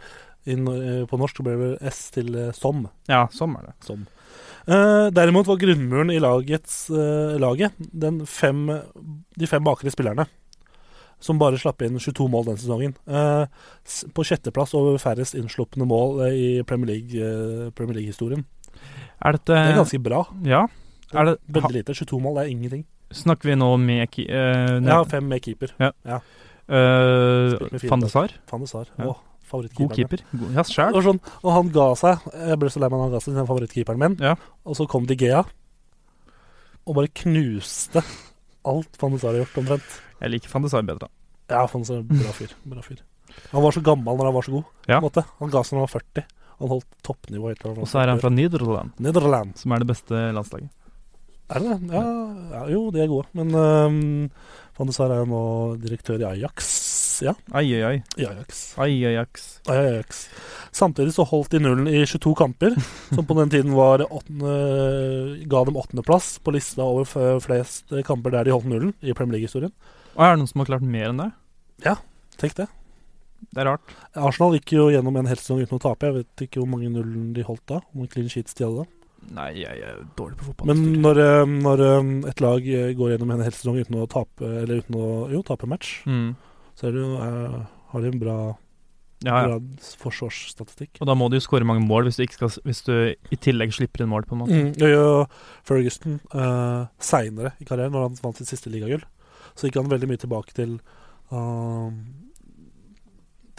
in, 0.47 0.66
eh, 0.66 1.05
på 1.07 1.19
norsk 1.19 1.43
ble 1.45 1.55
det 1.61 1.93
S 1.93 2.11
til 2.14 2.35
eh, 2.35 2.52
som. 2.57 2.88
ja, 3.09 3.26
Som 3.33 3.57
er 3.57 3.71
det. 3.71 3.75
som. 3.87 4.07
Eh, 4.66 5.07
derimot 5.11 5.49
var 5.49 5.59
grunnmuren 5.59 6.12
i 6.14 6.21
lagets, 6.23 6.85
uh, 6.90 7.35
laget 7.42 7.75
den 7.78 8.23
fem, 8.26 8.69
de 9.35 9.49
fem 9.50 9.64
bakre 9.64 9.90
spillerne. 9.90 10.28
Som 11.23 11.38
bare 11.38 11.59
slapp 11.59 11.83
inn 11.83 11.99
22 11.99 12.28
mål 12.31 12.49
den 12.50 12.61
sesongen. 12.61 12.95
Uh, 13.07 13.47
på 14.14 14.26
sjetteplass 14.26 14.75
over 14.78 14.99
færrest 15.02 15.37
innslupne 15.38 15.87
mål 15.87 16.25
i 16.31 16.62
Premier 16.66 16.95
League-historien. 16.95 18.47
Er 19.23 19.38
dette 19.38 19.54
Det 19.54 19.75
er 19.75 19.83
ganske 19.83 20.02
bra. 20.02 20.25
Ja. 20.47 20.64
Er 21.12 21.25
det, 21.28 21.37
Veldig 21.47 21.75
lite. 21.76 21.95
22 21.95 22.21
mål 22.23 22.38
det 22.38 22.45
er 22.47 22.54
ingenting. 22.54 22.87
snakker 23.12 23.50
vi 23.50 23.54
nå 23.54 23.76
med 23.76 24.09
eh, 24.19 24.78
Ja, 24.81 25.02
fem 25.04 25.28
med 25.28 25.42
keeper. 25.45 25.75
Ja. 25.78 25.92
ja. 26.07 26.23
Uh, 26.71 27.59
Van 27.90 28.00
de 28.00 28.09
Sar? 28.09 28.33
Van 28.50 28.61
de 28.61 28.66
Sar. 28.66 28.88
Ja. 28.97 29.04
God 29.04 29.32
favorittkeeperen. 29.52 29.97
keeper. 29.97 30.25
Ja, 30.56 30.64
sjæl. 30.66 30.99
sånn, 31.06 31.23
og 31.42 31.50
han 31.54 31.73
ga 31.75 31.88
seg. 32.00 32.26
Jeg 32.49 32.59
ble 32.62 32.73
så 32.73 32.82
lei 32.82 32.90
meg 32.90 32.99
da 32.99 33.06
han 33.06 33.14
ga 33.14 33.21
seg 33.23 33.30
til 33.30 33.40
den 33.40 33.50
favorittkeeperen 33.50 34.02
min. 34.02 34.18
Ja. 34.23 34.35
Og 34.66 34.78
så 34.78 34.88
kom 34.90 35.06
De 35.09 35.18
Gea 35.18 35.44
og 36.82 36.97
bare 36.99 37.12
knuste 37.14 38.02
alt 38.66 38.99
Fandesar 38.99 39.35
har 39.35 39.42
gjort, 39.42 39.59
omtrent. 39.62 39.97
Jeg 40.23 40.32
liker 40.35 40.50
Fandesar 40.50 40.85
bedre, 40.87 41.09
da. 41.09 41.54
Ja, 41.54 41.64
Fandesar 41.71 42.02
bra 42.06 42.35
fyr. 42.37 42.54
Bra 42.66 42.82
fyr. 42.85 43.02
Han 43.52 43.64
var 43.64 43.75
så 43.75 43.82
gammel 43.85 44.18
når 44.18 44.28
han 44.28 44.37
var 44.37 44.47
så 44.47 44.54
god. 44.54 44.71
Ja. 44.90 45.00
Han 45.40 45.52
ga 45.52 45.62
seg 45.64 45.76
når 45.76 45.82
han 45.82 45.88
var 45.88 45.94
40. 45.94 46.26
Han 46.62 46.71
holdt 46.71 46.88
toppnivå 47.02 47.52
Og 47.73 47.88
så 47.90 48.02
er 48.02 48.12
han 48.12 48.21
fra 48.23 48.30
Nederland, 48.30 48.92
Nederland. 49.02 49.56
som 49.59 49.73
er 49.73 49.82
det 49.82 49.88
beste 49.90 50.14
landslaget. 50.37 50.71
Er 51.52 51.61
det 51.61 51.73
det? 51.73 51.90
Ja, 51.92 52.02
ja, 52.52 52.62
jo, 52.71 52.85
de 52.94 53.02
er 53.02 53.11
gode. 53.11 53.26
Men 53.37 53.54
um, 53.54 54.30
Van 54.78 54.92
er 54.94 55.16
jo 55.18 55.26
nå 55.28 55.42
direktør 55.82 56.23
i 56.23 56.28
Ajax 56.30 56.71
ja. 57.23 57.35
Ai, 57.57 57.64
Ajax. 57.79 58.62
Ajax. 58.83 59.49
Ajax. 59.71 60.23
Samtidig 60.75 61.14
så 61.17 61.26
holdt 61.29 61.55
de 61.55 61.62
nullen 61.62 61.88
i 61.91 62.05
22 62.05 62.35
kamper, 62.38 62.76
som 63.14 63.26
på 63.29 63.38
den 63.41 63.52
tiden 63.52 63.75
var 63.79 64.05
åttende, 64.09 64.55
ga 65.50 65.64
dem 65.69 65.81
åttendeplass 65.81 66.37
på 66.43 66.55
lista 66.57 66.87
over 66.87 67.38
flest 67.43 67.93
kamper 68.09 68.35
der 68.35 68.49
de 68.49 68.57
holdt 68.57 68.71
nullen 68.71 68.97
i 69.00 69.14
Premier 69.17 69.38
League-historien. 69.38 69.75
Og 70.12 70.25
er 70.25 70.35
det 70.35 70.43
noen 70.43 70.50
som 70.50 70.64
har 70.64 70.75
klart 70.75 70.85
mer 70.87 71.11
enn 71.11 71.23
det? 71.23 71.33
Ja, 71.87 71.97
Tenk 72.41 72.57
det. 72.59 72.69
Det 73.52 73.62
er 73.62 73.69
rart. 73.73 73.95
Arsenal 74.17 74.57
gikk 74.57 74.75
jo 74.76 74.88
gjennom 74.93 75.17
en 75.19 75.29
hel 75.31 75.38
sesong 75.38 75.61
uten 75.62 75.79
å 75.79 75.83
tape. 75.83 76.09
Jeg 76.09 76.21
vet 76.21 76.45
ikke 76.47 76.62
hvor 76.62 76.71
mange 76.73 76.91
nullen 76.93 77.33
de 77.37 77.45
holdt 77.47 77.64
da. 77.71 77.81
Hvor 77.85 78.00
mange 78.00 78.14
clean 78.14 78.31
sheets 78.33 78.57
de 78.59 78.67
hadde 78.67 78.85
da. 78.85 78.99
Nei, 79.33 79.50
jeg 79.61 79.83
er 79.87 80.00
dårlig 80.19 80.38
på 80.41 80.49
fotball. 80.49 80.73
Men 80.73 81.02
når, 81.05 81.21
eh, 81.23 81.52
når 81.67 81.83
eh, 81.87 82.09
et 82.33 82.43
lag 82.43 82.64
eh, 82.67 82.95
går 82.99 83.12
gjennom 83.12 83.35
en 83.35 83.45
hel 83.45 83.55
sesong 83.55 83.79
uten 83.79 84.00
å 84.02 84.09
tape 84.11 84.49
Eller 84.64 84.81
uten 84.83 84.97
å 84.99 85.11
jo, 85.31 85.45
tape 85.47 85.69
match, 85.71 86.00
mm. 86.11 86.33
Så 86.79 86.88
er 86.88 86.95
det 86.95 87.02
jo, 87.02 87.14
er, 87.23 87.57
har 87.93 88.05
de 88.05 88.11
en 88.12 88.21
bra, 88.21 88.37
Ja, 89.23 89.37
ja. 89.45 89.52
bra 89.52 89.59
forsvarsstatistikk. 90.02 90.99
Og 91.00 91.11
da 91.11 91.17
må 91.19 91.29
du 91.31 91.37
jo 91.38 91.45
skåre 91.45 91.69
mange 91.69 91.85
mål 91.85 92.09
hvis 92.09 92.19
du, 92.21 92.25
skal, 92.33 92.50
hvis 92.67 92.83
du 92.87 92.95
i 93.12 93.38
tillegg 93.38 93.75
slipper 93.76 94.05
inn 94.05 94.11
mål, 94.12 94.26
på 94.29 94.37
en 94.37 94.43
måte. 94.45 94.59
Mm, 94.59 94.73
det 94.79 94.91
gjør 94.93 95.07
jo 95.07 95.21
Ferguson 95.69 96.19
uh, 96.35 96.88
seinere 97.02 97.55
i 97.62 97.69
karrieren, 97.69 97.95
når 97.95 98.09
han 98.09 98.19
vant 98.25 98.41
sitt 98.41 98.50
siste 98.50 98.73
ligagull. 98.73 99.05
Så 99.55 99.69
gikk 99.69 99.79
han 99.83 99.93
veldig 99.93 100.09
mye 100.11 100.23
tilbake 100.23 100.57
til 100.57 100.79
uh, 101.31 101.93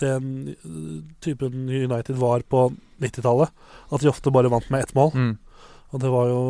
den 0.02 0.34
uh, 0.66 1.00
typen 1.24 1.70
United 1.70 2.18
var 2.20 2.44
på 2.50 2.66
90-tallet. 3.04 3.54
At 3.94 4.04
de 4.04 4.12
ofte 4.12 4.34
bare 4.34 4.52
vant 4.52 4.70
med 4.74 4.84
ett 4.84 4.96
mål. 4.98 5.14
Mm. 5.14 5.34
Og 5.94 6.02
det 6.02 6.12
var 6.12 6.30
jo 6.32 6.44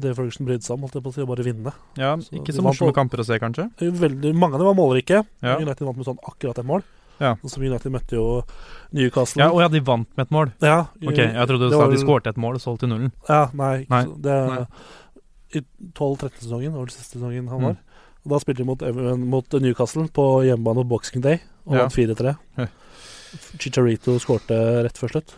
det 0.00 0.14
Ferguson 0.16 0.46
brydde 0.46 0.62
seg 0.66 0.74
om, 0.76 0.80
holdt 0.84 0.94
jeg 0.94 1.02
på 1.02 1.10
å 1.10 1.14
si, 1.14 1.22
å 1.24 1.26
bare 1.30 1.44
vinne. 1.46 1.72
Ja, 1.96 2.16
Så 2.20 2.36
ikke 2.36 2.52
så 2.54 2.62
morsomme 2.62 2.92
kamper 2.94 3.20
å 3.22 3.24
se, 3.26 3.38
kanskje. 3.40 3.70
Veldig, 3.80 4.34
mange 4.34 4.54
av 4.54 4.60
dem 4.60 4.68
var 4.70 4.74
målrike. 4.78 5.24
Ja. 5.42 5.56
United 5.58 5.86
vant 5.86 5.96
med 5.96 6.06
sånn 6.06 6.18
akkurat 6.26 6.58
ett 6.58 6.66
mål. 6.66 6.82
Ja. 7.20 7.34
Som 7.44 7.62
United 7.62 7.92
møtte 7.92 8.16
jo 8.16 8.42
Newcastle. 8.92 9.42
Ja, 9.42 9.50
og 9.52 9.60
ja, 9.60 9.68
de 9.68 9.80
vant 9.84 10.08
med 10.16 10.26
et 10.26 10.30
mål. 10.32 10.52
Ja, 10.64 10.86
Ok, 11.04 11.18
Jeg 11.18 11.46
trodde 11.48 11.68
du 11.68 11.70
sa 11.70 11.78
var 11.84 11.90
de 11.90 11.98
skårte 12.00 12.30
et 12.32 12.36
mål 12.40 12.54
og 12.56 12.60
solgte 12.64 12.88
nullen. 12.88 13.12
Ja, 13.28 13.50
nei. 13.52 13.86
Nei. 13.90 14.04
så 14.04 14.16
Det, 14.22 14.38
Nei. 14.48 14.66
I 15.52 15.60
12-13-sesongen 15.92 16.72
var 16.72 16.86
det 16.86 16.92
siste 16.94 17.18
sesongen 17.18 17.48
han 17.48 17.58
Mm. 17.60 17.66
var. 17.66 17.76
Og 18.24 18.30
Da 18.30 18.38
spilte 18.38 18.58
de 18.58 18.64
mot, 18.64 18.80
mot 19.18 19.50
Newcastle 19.60 20.08
på 20.08 20.44
hjemmebane 20.46 20.84
på 20.84 20.88
Boxing 20.88 21.20
Day 21.22 21.40
og 21.66 21.74
Ja. 21.74 21.82
vant 21.88 21.92
4-3. 21.92 22.36
Chicharito 23.58 24.18
skårte 24.18 24.56
rett 24.84 24.96
før 24.98 25.08
slutt. 25.14 25.34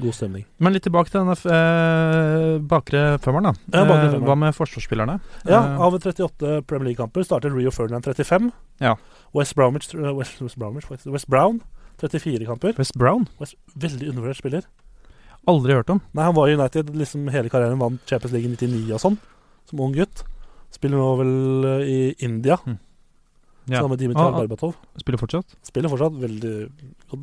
God 0.00 0.14
stemning. 0.14 0.44
Men 0.62 0.72
litt 0.72 0.84
tilbake 0.86 1.10
til 1.10 1.20
denne 1.24 1.34
eh, 1.34 2.58
bakre 2.70 3.18
femmeren, 3.22 3.48
da. 3.50 3.52
Ja, 3.74 3.84
bakre 3.88 4.04
Eh, 4.06 4.12
femmeren. 4.12 4.26
Hva 4.28 4.36
med 4.38 4.54
forsvarsspillerne? 4.54 5.20
Ja, 5.44 5.60
Eh, 5.74 5.80
Av 5.80 5.92
38 5.98 6.62
Premier 6.66 6.88
League-kamper 6.92 7.24
startet 7.26 7.52
Rio 7.52 7.70
Ferdinand 7.70 8.04
35. 8.04 8.52
Ja. 8.80 8.94
West, 9.34 9.54
Bromwich, 9.58 9.92
eh, 9.94 10.12
West, 10.16 10.40
West, 10.40 10.56
Bromwich. 10.58 10.86
West 10.90 11.28
Brown 11.28 11.60
34 11.98 12.46
kamper. 12.46 12.74
West 12.78 12.94
Brown? 12.96 13.26
West, 13.40 13.56
veldig 13.76 14.08
undervurdert 14.12 14.36
spiller. 14.38 14.62
Aldri 15.48 15.72
hørt 15.74 15.90
om. 15.90 16.00
Nei, 16.14 16.24
Han 16.24 16.34
var 16.34 16.46
i 16.48 16.54
United 16.54 16.90
liksom 16.94 17.28
hele 17.30 17.48
karrieren, 17.50 17.78
vant 17.78 18.00
Champions 18.06 18.32
League 18.32 18.46
i 18.46 18.54
99 18.54 18.92
og 18.94 19.00
sånn, 19.00 19.18
som 19.66 19.80
ung 19.80 19.92
gutt. 19.94 20.22
Spiller 20.70 20.98
nå 20.98 21.16
vel 21.18 21.82
i 21.88 22.14
India, 22.20 22.58
Ja. 23.66 23.80
sammen 23.80 23.90
med 23.90 23.98
Dimitar 23.98 24.32
Ah, 24.32 24.36
ah. 24.36 24.46
Berbatov. 24.46 24.74
Spiller 24.98 25.18
fortsatt? 25.18 25.44
Spiller 25.62 25.88
fortsatt 25.88 26.12
veldig 26.20 26.70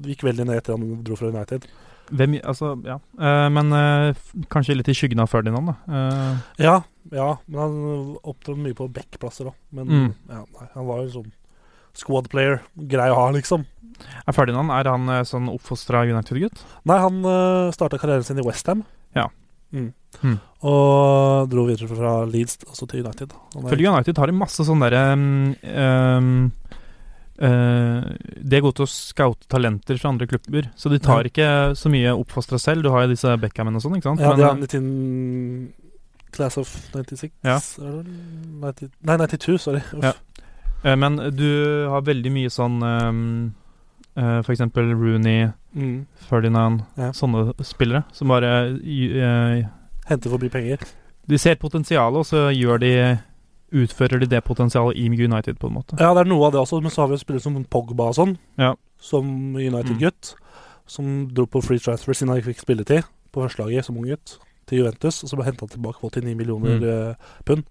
Gikk 0.05 0.21
veldig 0.23 0.45
ned 0.45 0.57
etter 0.57 0.75
han 0.77 1.03
dro 1.03 1.15
fra 1.15 1.27
United. 1.29 1.65
Hvem, 2.11 2.35
altså, 2.45 2.73
ja. 2.85 2.99
Eh, 3.19 3.47
men 3.49 3.71
eh, 3.73 4.13
kanskje 4.53 4.75
litt 4.77 4.89
i 4.91 4.93
skyggen 4.93 5.19
av 5.23 5.29
Ferdinand, 5.31 5.71
da. 5.71 5.75
Eh, 5.89 6.35
Ja, 6.65 6.75
ja, 7.11 7.31
men 7.47 7.59
han 7.59 8.17
opptrådte 8.23 8.61
mye 8.61 8.75
på 8.77 8.87
backplasser 8.93 9.49
òg. 9.49 9.55
Men 9.71 9.87
Mm. 9.87 10.13
ja, 10.29 10.43
nei, 10.59 10.67
han 10.75 10.85
var 10.85 11.01
jo 11.05 11.09
sånn 11.21 11.31
squad 11.95 12.29
player. 12.29 12.61
Grei 12.75 13.09
å 13.09 13.15
ha, 13.15 13.31
liksom. 13.31 13.65
er 14.27 14.33
Ferdinand 14.35 14.69
er 14.71 14.89
han 14.91 15.07
eh, 15.09 15.23
sånn 15.23 15.47
oppfostra 15.49 16.03
United-gutt? 16.05 16.61
Nei, 16.85 16.97
han 16.99 17.23
uh, 17.25 17.71
starta 17.71 17.97
karrieren 17.97 18.23
sin 18.27 18.37
i 18.37 18.45
Westham. 18.45 18.83
Ja. 19.15 19.29
Mm. 19.73 19.93
Mm. 20.21 20.37
Og 20.63 21.49
dro 21.51 21.65
videre 21.67 21.87
fra 21.89 22.11
Leeds 22.29 22.59
også 22.69 22.87
til 22.87 23.03
United. 23.05 23.33
Er- 23.55 23.69
Følger 23.71 23.91
United 23.91 24.17
har 24.21 24.27
de 24.27 24.35
masse 24.37 24.63
sånne 24.63 24.89
derre 24.89 25.13
um, 25.13 25.55
um, 25.63 26.51
eh, 27.39 28.01
De 28.41 28.55
er 28.57 28.61
gode 28.63 28.75
til 28.79 28.85
å 28.85 28.91
scoute 28.91 29.47
talenter 29.51 29.97
fra 29.99 30.09
andre 30.13 30.27
klubber, 30.27 30.69
så 30.75 30.89
de 30.89 30.99
tar 30.99 31.23
Ja. 31.25 31.29
ikke 31.29 31.75
så 31.75 31.89
mye 31.91 32.13
oppfostra 32.15 32.59
selv. 32.59 32.83
Du 32.83 32.89
har 32.89 33.03
jo 33.05 33.13
disse 33.13 33.37
Beckhamene 33.41 33.75
og 33.75 33.81
sånn, 33.83 33.97
ikke 33.97 34.11
sant? 34.15 34.19
Ja, 34.21 34.29
Men, 34.29 34.37
de 34.37 34.43
har 34.43 34.51
eh, 34.51 34.55
han 34.55 34.63
i 34.63 34.67
sin 34.67 35.73
Class 36.35 36.57
of 36.57 36.67
96. 36.93 37.31
Ja. 37.43 37.57
Er 37.79 38.03
det 38.03 38.15
90, 38.61 38.89
nei, 39.07 39.17
92, 39.17 39.57
sorry. 39.59 39.81
Ja. 40.01 40.13
Uh, 40.83 40.95
men 40.95 41.15
du 41.33 41.87
har 41.89 42.01
veldig 42.05 42.31
mye 42.31 42.49
sånn 42.51 42.75
um, 42.83 43.53
uh, 44.17 44.41
For 44.43 44.51
eksempel 44.53 44.91
Rooney, 44.93 45.51
Mm. 45.75 46.05
Ferdinand, 46.29 46.85
sånne 47.11 47.51
spillere 47.67 48.05
som 48.15 48.29
bare 48.31 48.47
eh, 48.79 49.65
Henter 50.07 50.29
forbi 50.31 50.47
penger. 50.47 50.79
De 51.27 51.35
ser 51.37 51.55
potensialet, 51.59 52.15
og 52.15 52.23
så 52.23 52.45
gjør 52.55 52.79
de 52.79 52.91
utfører 53.73 54.19
de 54.19 54.25
det 54.27 54.43
potensialet 54.43 54.95
i 54.97 55.07
United, 55.09 55.57
på 55.59 55.67
en 55.67 55.73
måte. 55.73 55.97
Ja, 55.99 56.13
det 56.13 56.21
er 56.25 56.29
noe 56.29 56.45
av 56.47 56.51
det 56.53 56.61
også, 56.61 56.81
men 56.81 56.91
så 56.91 57.01
har 57.01 57.07
vi 57.07 57.15
jo 57.17 57.23
spillere 57.25 57.41
som 57.41 57.63
Pogba 57.65 58.09
og 58.09 58.15
sånn. 58.15 58.37
Ja. 58.57 58.75
Som 59.01 59.53
Mm. 59.55 59.73
United-gutt. 59.73 60.35
Som 60.87 61.27
dro 61.33 61.45
på 61.47 61.63
free 61.63 61.79
transfer 61.79 62.13
siden 62.13 62.29
han 62.29 62.37
ikke 62.41 62.53
fikk 62.53 62.61
spilletid 62.65 63.03
på 63.33 63.41
førstelaget 63.41 63.85
som 63.85 63.97
ung 63.97 64.05
gutt 64.05 64.37
til 64.67 64.79
Juventus. 64.79 65.23
Og 65.23 65.29
så 65.29 65.35
ble 65.35 65.45
henta 65.45 65.67
tilbake 65.67 65.99
på 65.99 66.11
89 66.11 66.35
millioner 66.37 66.79
Mm. 66.79 67.09
eh, 67.09 67.15
pund. 67.45 67.63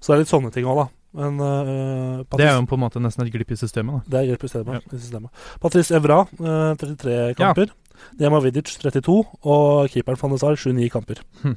Så 0.00 0.06
det 0.06 0.14
er 0.14 0.18
litt 0.18 0.28
sånne 0.28 0.52
ting 0.52 0.64
òg, 0.64 0.76
da. 0.76 0.88
Men 1.14 1.38
eh, 1.40 2.24
Det 2.36 2.40
er 2.46 2.54
jo 2.58 2.66
på 2.66 2.74
en 2.74 2.80
måte 2.80 3.00
nesten 3.02 3.26
et 3.26 3.32
glipp 3.32 3.50
i 3.50 3.54
systemet. 3.56 4.02
da 4.08 4.10
Det 4.10 4.20
er 4.20 4.36
glipp 4.36 4.44
i 4.44 4.48
systemet. 4.48 4.82
i 4.92 4.96
systemet. 4.98 5.30
Patrice 5.60 5.90
Evra, 5.94 6.20
uh, 6.40 6.74
33 6.76 7.34
Ja. 7.38 7.52
kamper. 7.54 7.70
Dema 8.18 8.40
Vidic, 8.40 8.78
32. 8.78 9.24
Og 9.44 9.88
keeperen 9.90 10.18
van 10.20 10.30
de 10.30 10.38
Sar, 10.38 10.54
29 10.56 10.90
kamper. 10.90 11.16
Hm. 11.42 11.56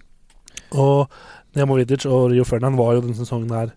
Og 0.73 1.09
Dema 1.57 1.77
Vidic 1.77 2.05
og 2.05 2.31
Rio 2.31 2.45
Ferdinand 2.47 2.77
var 2.79 2.95
jo 2.95 3.05
denne 3.05 3.17
sesongen 3.17 3.53
her 3.55 3.73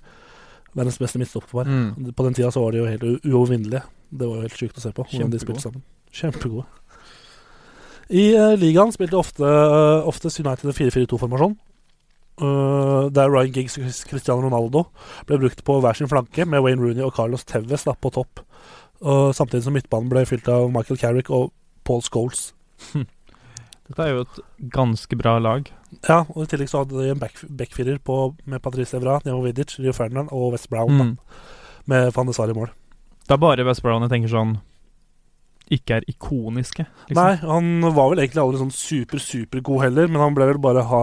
verdens 0.77 1.01
beste 1.01 1.19
midtstopper. 1.19 1.67
Mm. 1.67 2.13
På 2.17 2.27
den 2.27 2.37
tida 2.37 2.51
så 2.55 2.63
var 2.63 2.75
de 2.75 2.83
jo 2.83 2.91
helt 2.91 3.07
uovervinnelige. 3.25 3.83
Det 4.11 4.29
var 4.29 4.37
jo 4.39 4.45
helt 4.47 4.61
sjukt 4.61 4.79
å 4.79 4.85
se 4.85 4.93
på. 4.95 5.07
Hvordan 5.11 5.33
de 5.33 5.41
spilte 5.43 5.65
sammen. 5.65 5.83
Kjempegode. 6.15 6.67
I 8.11 8.31
uh, 8.35 8.57
ligaen 8.59 8.91
spilte 8.95 9.19
ofte 9.19 9.47
uh, 9.47 10.07
oftest 10.11 10.43
United 10.43 10.71
en 10.71 10.77
4-4-2-formasjon. 10.77 11.57
Uh, 12.41 13.07
der 13.13 13.31
Ryan 13.31 13.53
Giggs 13.55 13.77
og 13.79 13.87
Cristiano 14.11 14.47
Ronaldo 14.47 14.87
ble 15.29 15.39
brukt 15.43 15.63
på 15.67 15.77
hver 15.83 15.99
sin 15.99 16.11
flanke, 16.11 16.47
med 16.47 16.65
Wayne 16.65 16.83
Rooney 16.83 17.05
og 17.07 17.15
Carlos 17.15 17.47
Tevez 17.47 17.87
da, 17.87 17.95
på 17.95 18.13
topp. 18.15 18.43
Samtidig 19.01 19.63
som 19.65 19.73
midtbanen 19.73 20.11
ble 20.13 20.27
fylt 20.29 20.49
av 20.53 20.67
Michael 20.75 20.99
Carrick 21.01 21.31
og 21.33 21.55
Paul 21.89 22.03
Scholes. 22.05 22.51
Dette 23.91 24.05
er 24.07 24.13
jo 24.15 24.23
et 24.23 24.41
ganske 24.71 25.17
bra 25.19 25.37
lag. 25.43 25.67
Ja, 26.07 26.21
og 26.31 26.45
I 26.45 26.49
tillegg 26.53 26.71
så 26.71 26.85
hadde 26.85 26.95
de 27.03 27.11
en 27.11 27.19
back, 27.19 27.41
backfirer 27.51 27.99
på, 28.07 28.17
med 28.47 28.63
Patrice 28.63 28.95
Evra, 28.97 29.17
Nemo 29.27 29.43
Vidic, 29.43 29.75
Rio 29.83 29.93
Ferdinand 29.97 30.31
og 30.31 30.53
West 30.55 30.71
Brown, 30.71 30.95
Mm. 30.95 31.17
med 31.91 32.13
Van 32.15 32.27
de 32.31 32.33
Sar 32.37 32.49
i 32.53 32.55
mål. 32.55 32.71
Det 33.27 33.35
er 33.35 33.43
bare 33.43 33.65
West 33.67 33.83
Brown 33.83 34.03
jeg 34.07 34.11
tenker 34.13 34.31
sånn 34.31 34.61
ikke 35.71 35.97
er 36.01 36.05
ikoniske. 36.11 36.85
liksom. 37.09 37.15
Nei, 37.15 37.35
han 37.37 37.81
var 37.95 38.09
vel 38.11 38.19
egentlig 38.25 38.43
aldri 38.43 38.59
sånn 38.59 38.73
super, 38.75 39.19
super 39.23 39.61
god 39.61 39.83
heller, 39.85 40.09
men 40.09 40.19
han 40.21 40.35
ble 40.35 40.47
vel 40.49 40.59
bare 40.59 40.83
ha, 40.83 41.03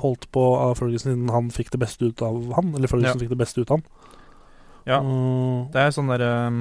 holdt 0.00 0.24
på 0.32 0.44
av 0.56 0.76
Ferguson 0.78 1.12
innen 1.12 1.28
han 1.34 1.50
fikk 1.52 1.70
det 1.74 1.80
beste 1.82 2.08
ut 2.08 2.22
av 2.24 2.38
han. 2.56 2.74
Eller 2.74 2.88
Ferguson 2.88 3.20
fikk 3.20 3.32
det 3.34 3.40
beste 3.42 3.60
ut 3.60 3.70
av 3.70 3.80
han. 3.80 3.86
Ja. 4.86 5.00
uh, 5.02 5.66
Det 5.72 5.82
er 5.82 5.90
sånn 5.92 6.08
derre 6.08 6.30
um, 6.48 6.60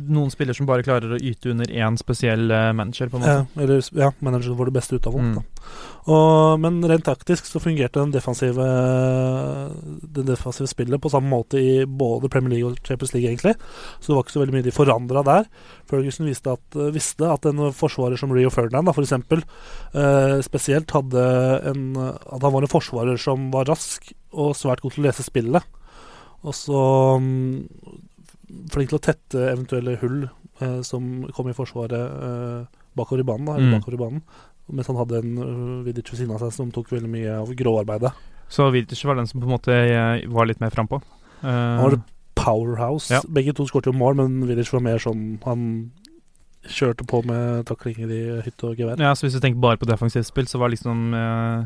Noen 0.00 0.30
spillere 0.32 0.56
som 0.56 0.68
bare 0.68 0.84
klarer 0.84 1.12
å 1.12 1.18
yte 1.20 1.50
under 1.52 1.68
én 1.68 1.96
spesiell 2.00 2.50
eh, 2.54 2.70
manager, 2.76 3.10
på 3.12 3.18
en 3.18 3.24
måte. 3.24 3.34
ja, 3.36 3.62
eller 3.62 3.82
ja, 4.00 4.10
manageren 4.24 4.56
får 4.56 4.70
det 4.70 4.74
beste 4.76 4.96
ut 4.96 5.08
av 5.08 5.16
ham. 5.16 5.30
Mm. 5.30 6.60
men 6.62 6.78
rent 6.88 7.04
taktisk 7.04 7.46
så 7.46 7.60
fungerte 7.60 8.00
den 8.00 8.14
defensive 8.14 8.64
den 10.00 10.30
defensive 10.30 10.70
spillet 10.70 11.02
på 11.02 11.12
samme 11.12 11.28
måte 11.28 11.60
i 11.60 11.84
både 11.84 12.30
Premier 12.32 12.54
League 12.54 12.70
og 12.70 12.80
Champions 12.86 13.12
League, 13.14 13.28
egentlig. 13.28 13.54
Så 14.00 14.10
det 14.10 14.16
var 14.16 14.24
ikke 14.24 14.36
så 14.36 14.44
veldig 14.44 14.56
mye 14.56 14.66
de 14.66 14.74
forandra 14.74 15.24
der. 15.26 15.50
Ferguson 15.90 16.30
visste 16.30 16.56
at, 16.56 16.80
visste 16.94 17.28
at 17.28 17.50
en 17.50 17.66
forsvarer 17.76 18.20
som 18.20 18.32
Rio 18.32 18.52
Ferdinand, 18.54 18.88
da, 18.88 18.96
for 18.96 19.04
eksempel, 19.04 19.44
eh, 19.92 20.38
spesielt 20.46 20.96
hadde 20.96 21.26
en 21.70 21.86
At 22.00 22.42
han 22.42 22.52
var 22.52 22.64
en 22.64 22.70
forsvarer 22.70 23.20
som 23.20 23.50
var 23.52 23.68
rask 23.68 24.10
og 24.30 24.54
svært 24.56 24.80
god 24.84 24.94
til 24.94 25.04
å 25.04 25.08
lese 25.08 25.26
spillet. 25.26 25.76
Og 26.46 26.56
så 26.56 26.82
mm, 27.20 27.68
flink 28.72 28.90
til 28.92 28.98
å 28.98 29.02
tette 29.02 29.42
eventuelle 29.52 29.96
hull 30.02 30.22
eh, 30.60 30.80
som 30.86 31.26
kom 31.36 31.48
i 31.50 31.56
forsvaret 31.56 31.92
eh, 32.00 32.80
bakover 32.96 33.22
i 33.24 33.28
banen. 33.28 33.46
Da, 33.46 33.54
eller 33.56 33.68
Mm. 33.70 33.76
bakover 33.80 33.94
i 33.98 34.04
banen 34.04 34.22
mens 34.70 34.86
han 34.86 34.94
hadde 35.00 35.18
en 35.18 35.30
uh, 35.42 35.82
Vidic 35.82 36.06
ved 36.12 36.18
siden 36.20 36.30
av 36.36 36.38
seg 36.44 36.52
som 36.54 36.68
tok 36.70 36.92
veldig 36.92 37.08
mye 37.10 37.32
av 37.40 37.48
gråarbeidet. 37.58 38.12
Så 38.48 38.68
Vidic 38.70 39.00
var 39.04 39.16
den 39.18 39.26
som 39.26 39.40
på 39.42 39.48
en 39.48 39.54
måte 39.56 39.74
eh, 39.74 40.20
var 40.30 40.46
litt 40.46 40.60
mer 40.62 40.70
frampå. 40.70 41.00
Uh, 41.42 41.48
Han 41.50 41.80
var 41.88 41.96
powerhouse. 42.38 43.10
Ja. 43.10 43.18
Begge 43.26 43.52
to 43.58 43.66
skåret 43.66 43.88
jo 43.90 43.92
mål, 43.98 44.14
men 44.20 44.46
Vidic 44.46 44.70
var 44.72 44.80
mer 44.86 45.02
sånn 45.02 45.40
Han 45.42 45.90
kjørte 46.70 47.02
på 47.08 47.22
med 47.26 47.66
taklinger 47.66 48.10
i 48.14 48.20
hytte 48.46 48.68
og 48.70 48.76
gevær. 48.78 49.00
ja, 49.00 49.10
så 49.16 49.26
hvis 49.26 49.34
du 49.34 49.40
tenker 49.42 49.58
bare 49.64 49.80
på 49.80 49.88
defensivt 49.90 50.28
spill, 50.28 50.46
så 50.46 50.60
var 50.60 50.70
liksom 50.70 51.14
eh, 51.18 51.64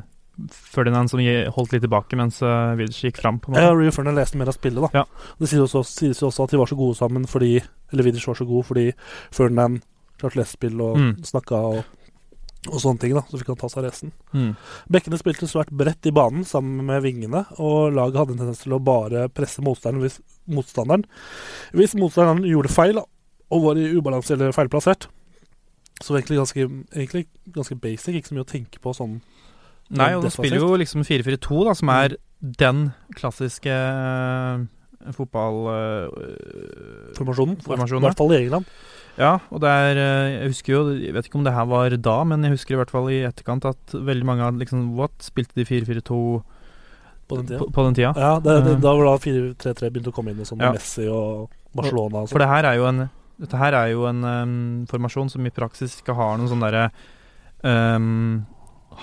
Ferdinand 0.51 1.11
som 1.11 1.21
holdt 1.55 1.73
litt 1.73 1.83
tilbake, 1.85 2.17
mens 2.19 2.41
uh, 2.43 2.75
Vidic 2.79 2.97
gikk 3.05 3.21
fram. 3.23 3.41
Ja. 3.55 3.71
Rio 3.75 3.93
Ferdinand 3.95 4.19
leste 4.19 4.39
mer 4.41 4.51
av 4.51 4.57
spillet, 4.57 4.83
da. 4.83 5.03
Ja. 5.05 5.33
Det 5.39 5.49
sies, 5.51 5.61
også, 5.63 5.85
sies 5.87 6.23
også 6.27 6.45
at 6.49 6.51
de 6.55 6.59
var 6.59 6.67
så 6.71 6.79
gode 6.79 6.97
sammen 6.99 7.27
fordi 7.31 7.61
Eller 7.93 8.03
Vidic 8.09 8.27
var 8.27 8.35
så 8.39 8.47
god 8.49 8.65
fordi 8.67 8.89
Ferdinand 9.35 9.83
klarte 10.19 10.35
å 10.39 10.41
lese 10.43 10.57
spill 10.57 10.81
og 10.83 10.97
Mm. 10.99 11.13
snakka 11.27 11.61
og, 11.69 11.85
og 12.71 12.79
sånne 12.81 13.01
ting, 13.03 13.15
da. 13.15 13.23
Så 13.31 13.39
fikk 13.39 13.51
han 13.53 13.59
ta 13.61 13.69
seg 13.69 13.85
resten. 13.87 14.13
Mm. 14.33 14.53
Bekkene 14.91 15.19
spilte 15.21 15.47
svært 15.51 15.71
bredt 15.71 16.07
i 16.09 16.13
banen 16.17 16.45
sammen 16.49 16.85
med 16.87 17.03
vingene, 17.05 17.45
og 17.61 17.93
laget 17.95 18.17
hadde 18.23 18.33
en 18.35 18.39
tendens 18.45 18.63
til 18.65 18.73
å 18.75 18.83
bare 18.83 19.29
presse 19.29 19.63
motstanderen 19.63 20.01
hvis 20.03 20.19
motstanderen 20.49 21.05
Hvis 21.77 21.95
motstanderen 21.99 22.43
gjorde 22.49 22.73
feil 22.73 22.95
da, 22.99 23.05
og 23.53 23.63
var 23.69 23.77
i 23.79 23.91
ubalanse 23.95 24.33
eller 24.35 24.55
feilplassert. 24.57 25.07
Så 26.03 26.17
egentlig 26.17 26.41
ganske, 26.41 26.65
egentlig 26.97 27.27
ganske 27.55 27.77
basic, 27.79 28.17
ikke 28.19 28.33
så 28.33 28.35
mye 28.35 28.47
å 28.47 28.51
tenke 28.51 28.81
på 28.83 28.95
sånn. 28.97 29.21
Nei, 29.91 30.15
og 30.17 30.23
de 30.25 30.31
spiller 30.33 30.59
jo 30.59 30.71
liksom 30.81 31.03
4-4-2, 31.05 31.65
da, 31.69 31.75
som 31.75 31.89
er 31.93 32.17
den 32.41 32.93
klassiske 33.15 33.71
uh, 33.71 34.65
fotball... 35.13 35.59
eh. 35.75 37.13
Formasjonen, 37.17 37.57
I 37.61 38.01
hvert 38.07 38.17
fall 38.19 38.33
i 38.33 38.39
England. 38.43 38.65
ja, 39.21 39.35
og 39.51 39.61
det 39.63 39.69
er 39.71 39.97
eh, 40.01 40.31
Jeg 40.43 40.49
husker 40.55 40.73
jo 40.73 40.81
Jeg 40.99 41.13
vet 41.15 41.27
ikke 41.29 41.39
om 41.39 41.45
det 41.45 41.53
her 41.55 41.65
var 41.71 41.91
da, 41.97 42.17
men 42.25 42.43
jeg 42.43 42.57
husker 42.57 42.75
i 42.75 42.79
hvert 42.81 42.91
fall 42.91 43.11
i 43.13 43.21
etterkant 43.29 43.65
at 43.69 43.93
veldig 43.95 44.27
mange 44.27 44.43
hadde 44.43 44.59
liksom 44.65 44.97
What? 44.99 45.13
Spilte 45.23 45.55
de 45.61 45.65
4-4-2 45.69 46.19
På 47.29 47.37
den 47.39 47.47
tida. 47.47 47.59
på, 47.61 47.69
på 47.73 47.85
den 47.87 47.95
tida? 48.01 48.15
Ja, 48.17 48.33
det, 48.41 48.57
det, 48.65 48.73
Eh. 48.75 48.81
da 48.83 48.95
var 48.97 49.05
da 49.13 49.15
4-3-3 49.23 49.91
begynte 49.93 50.11
å 50.11 50.17
komme 50.17 50.33
inn, 50.35 50.41
og 50.41 50.49
sånn 50.49 50.65
Ja. 50.65 50.73
Messi 50.75 51.07
og 51.09 51.53
Barcelona 51.77 52.25
og 52.25 52.29
For 52.33 52.39
sånn. 52.39 52.45
det 52.47 52.49
her 52.51 52.65
er 52.73 52.81
jo 52.81 52.89
en 52.91 53.05
Dette 53.45 53.59
her 53.59 53.75
er 53.75 53.89
jo 53.93 54.05
en 54.07 54.21
um, 54.25 54.87
formasjon 54.87 55.31
som 55.31 55.45
i 55.47 55.51
praksis 55.51 55.97
ikke 56.01 56.15
har 56.15 56.37
noen 56.39 56.49
sånne 56.53 56.69
derre 56.71 56.91
um, 57.97 58.45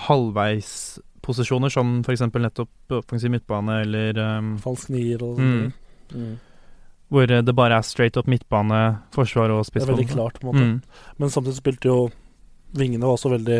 halvveisposisjoner, 0.08 1.70
som 1.72 2.00
f.eks. 2.04 2.20
nettopp 2.32 2.96
offensiv 2.98 3.30
midtbane 3.34 3.80
eller 3.84 4.18
um, 4.38 4.54
Falsk 4.62 4.90
nier 4.94 5.22
og 5.22 5.38
Mm. 5.38 5.52
sånn. 5.52 5.72
Mm. 6.14 6.38
Hvor 7.12 7.30
eh, 7.30 7.42
det 7.44 7.54
bare 7.54 7.76
er 7.78 7.82
straight 7.84 8.16
up 8.16 8.26
midtbane, 8.26 8.98
forsvar 9.12 9.50
og 9.52 9.66
Det 9.72 9.82
er 9.82 9.86
veldig 9.92 10.08
klart, 10.08 10.40
på 10.40 10.48
en 10.48 10.52
måte. 10.52 10.64
Mm. 10.64 10.82
Men 11.18 11.28
samtidig 11.30 11.56
spilte 11.60 11.88
jo 11.92 12.10
Vingene 12.72 13.04
var 13.04 13.18
også 13.18 13.28
veldig 13.28 13.58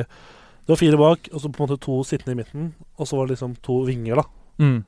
Det 0.64 0.68
var 0.72 0.76
fire 0.80 0.96
bak, 0.96 1.28
og 1.34 1.40
så 1.42 1.50
på 1.52 1.60
en 1.60 1.68
måte 1.68 1.80
to 1.84 1.98
sittende 2.02 2.32
i 2.32 2.38
midten, 2.42 2.74
og 2.98 3.06
så 3.06 3.16
var 3.18 3.26
det 3.26 3.34
liksom 3.36 3.56
to 3.60 3.82
vinger, 3.84 4.16
da. 4.16 4.22
Mm. 4.58 4.84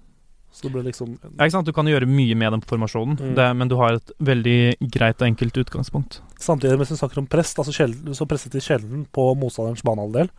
Så 0.55 0.63
det 0.63 0.73
ble 0.73 0.83
liksom 0.87 1.19
Ja, 1.21 1.45
ikke 1.45 1.51
sant? 1.51 1.67
Du 1.67 1.73
kan 1.73 1.85
gjøre 1.87 2.07
mye 2.09 2.35
med 2.37 2.53
den 2.53 2.61
formasjonen, 2.63 3.19
Mm. 3.21 3.35
det, 3.35 3.57
men 3.57 3.69
du 3.69 3.77
har 3.77 3.95
et 3.95 4.11
veldig 4.23 4.77
greit 4.91 5.21
og 5.21 5.27
enkelt 5.29 5.53
utgangspunkt. 5.59 6.21
Samtidig, 6.39 6.79
hvis 6.79 6.91
vi 6.95 6.97
snakker 6.97 7.19
om 7.19 7.27
press, 7.27 7.53
da, 7.55 7.63
så, 7.65 7.73
sjelden, 7.73 8.15
så 8.15 8.25
presset 8.27 8.53
de 8.53 8.61
sjelden 8.61 9.05
på 9.13 9.35
motstanderens 9.37 9.83
banehalvdel. 9.83 10.31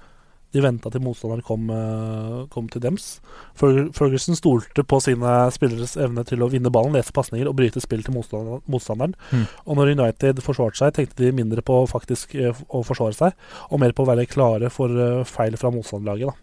De 0.55 0.61
venta 0.63 0.87
til 0.93 1.01
motstanderen 1.03 1.43
kom, 1.43 1.65
eh, 1.73 2.45
kom 2.53 2.69
til 2.71 2.79
dems. 2.85 3.17
Ferguson 3.59 4.37
stolte 4.39 4.85
på 4.87 5.01
sine 5.03 5.33
spilleres 5.51 5.97
evne 5.99 6.23
til 6.27 6.39
å 6.45 6.47
vinne 6.51 6.71
ballen, 6.71 6.95
lese 6.95 7.11
pasninger 7.15 7.49
og 7.49 7.57
bryte 7.59 7.81
spill 7.83 8.05
til 8.05 8.15
motstanderen. 8.15 9.15
Mm. 9.35 9.43
Og 9.67 9.75
når 9.81 9.91
United 9.97 10.39
forsvarte 10.45 10.79
seg, 10.79 10.93
tenkte 10.95 11.25
de 11.25 11.33
mindre 11.35 11.59
på 11.65 11.81
faktisk 11.91 12.37
eh, 12.39 12.55
å 12.71 12.85
forsvare 12.87 13.17
seg, 13.17 13.35
og 13.69 13.83
mer 13.83 13.91
på 13.97 14.05
å 14.05 14.09
være 14.13 14.27
klare 14.31 14.71
for 14.71 14.87
eh, 14.95 15.23
feil 15.27 15.59
fra 15.59 15.73
motstanderlaget. 15.75 16.33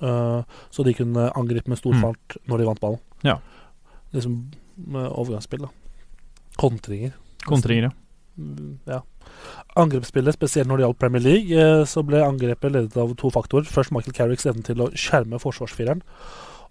så 0.00 0.80
de 0.86 0.94
kunne 0.96 1.26
angripe 1.36 1.68
med 1.68 1.76
stor 1.76 1.92
Mm. 1.92 2.00
fart 2.00 2.36
når 2.48 2.58
de 2.58 2.64
vant 2.64 2.80
ballen. 2.80 3.00
Ja. 3.22 3.34
Liksom 4.14 4.50
med 4.86 5.10
overgangsspill, 5.12 5.60
da. 5.66 5.68
Kontringer. 6.56 7.12
Kontringer, 7.44 7.82
ja. 7.82 7.90
Mm, 8.38 8.78
Ja. 8.86 9.02
Angrepsspillet, 9.78 10.34
spesielt 10.34 10.66
når 10.66 10.80
det 10.80 10.84
gjaldt 10.86 10.98
Premier 10.98 11.22
League, 11.22 11.54
eh, 11.54 11.84
så 11.86 12.02
ble 12.06 12.22
angrepet 12.24 12.72
ledet 12.74 12.96
av 12.98 13.12
to 13.20 13.30
faktorer. 13.30 13.68
Først 13.70 13.92
Michael 13.94 14.16
Carricks 14.16 14.46
evne 14.50 14.64
til 14.66 14.82
å 14.82 14.90
skjerme 14.98 15.38
forsvarsfireren. 15.38 16.02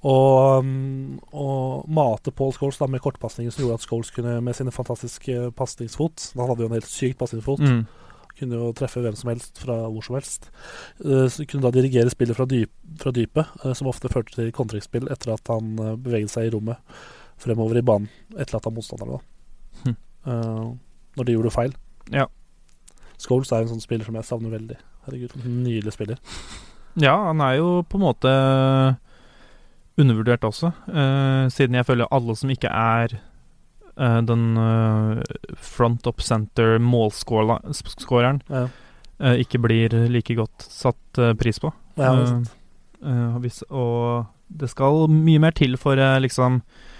Og, 0.08 0.64
mm, 0.64 1.20
og 1.36 1.88
mate 1.92 2.32
Paul 2.32 2.54
Scholes 2.56 2.78
da, 2.80 2.88
med 2.88 3.02
kortpasninger 3.04 3.52
som 3.52 3.66
gjorde 3.66 3.82
at 3.82 3.88
Scholes 3.88 4.12
kunne 4.16 4.38
med 4.40 4.56
sine 4.56 4.72
fantastiske 4.72 5.50
pasningsfot 5.60 6.30
Han 6.40 6.48
hadde 6.48 6.64
jo 6.64 6.70
en 6.70 6.76
helt 6.78 6.88
sykt 6.88 7.20
pasningsfot. 7.20 7.60
Mm. 7.60 7.82
Kunne 8.40 8.62
jo 8.62 8.70
treffe 8.80 9.04
hvem 9.04 9.18
som 9.20 9.34
helst 9.34 9.60
fra 9.60 9.76
hvor 9.92 10.06
som 10.06 10.16
helst. 10.16 10.48
Eh, 11.04 11.28
Så 11.28 11.44
kunne 11.48 11.68
da 11.68 11.72
dirigere 11.76 12.12
spillet 12.12 12.36
fra, 12.38 12.48
dyp, 12.48 12.72
fra 13.00 13.12
dypet, 13.12 13.46
eh, 13.66 13.74
som 13.76 13.92
ofte 13.92 14.12
førte 14.12 14.36
til 14.36 14.52
kontringsspill 14.56 15.12
etter 15.12 15.34
at 15.36 15.52
han 15.52 15.76
beveget 16.00 16.32
seg 16.32 16.48
i 16.48 16.54
rommet 16.56 16.80
fremover 17.40 17.80
i 17.80 17.84
banen, 17.84 18.10
etterlatt 18.38 18.68
av 18.68 18.76
motstanderne. 18.76 19.20
da. 19.20 19.84
Hm. 19.84 20.80
Når 21.16 21.26
de 21.26 21.36
gjorde 21.36 21.52
feil. 21.56 21.74
Ja. 22.12 22.28
Scholes 23.20 23.52
er 23.52 23.66
en 23.66 23.72
sånn 23.74 23.84
spiller 23.84 24.06
som 24.08 24.16
jeg 24.16 24.24
savner 24.28 24.54
veldig. 24.56 24.78
Herregud, 25.06 25.34
for 25.36 25.46
en 25.50 25.64
nydelig 25.66 25.94
spiller. 25.96 26.20
Ja, 27.00 27.16
han 27.28 27.42
er 27.44 27.58
jo 27.60 27.70
på 27.88 28.00
en 28.00 28.06
måte 28.08 28.32
undervurdert 30.00 30.46
også, 30.48 30.72
eh, 30.88 31.48
siden 31.52 31.76
jeg 31.76 31.86
føler 31.86 32.08
alle 32.16 32.36
som 32.40 32.50
ikke 32.54 32.70
er 32.72 33.18
eh, 34.00 34.20
den 34.24 34.46
eh, 34.58 35.22
front 35.60 36.08
up 36.08 36.22
center 36.24 36.78
målskåreren, 36.80 38.42
Ja. 38.50 38.68
eh, 39.20 39.42
ikke 39.44 39.60
blir 39.60 39.90
like 40.10 40.36
godt 40.40 40.64
satt 40.72 41.18
eh, 41.20 41.34
pris 41.34 41.60
på. 41.60 41.74
Ja, 41.98 42.14
Eh, 43.02 43.12
eh, 43.12 43.64
og 43.72 44.26
det 44.50 44.70
skal 44.70 45.08
mye 45.08 45.40
mer 45.40 45.52
til 45.52 45.78
for 45.78 45.96
eh, 46.00 46.20
liksom 46.20 46.62
eh, 46.62 46.99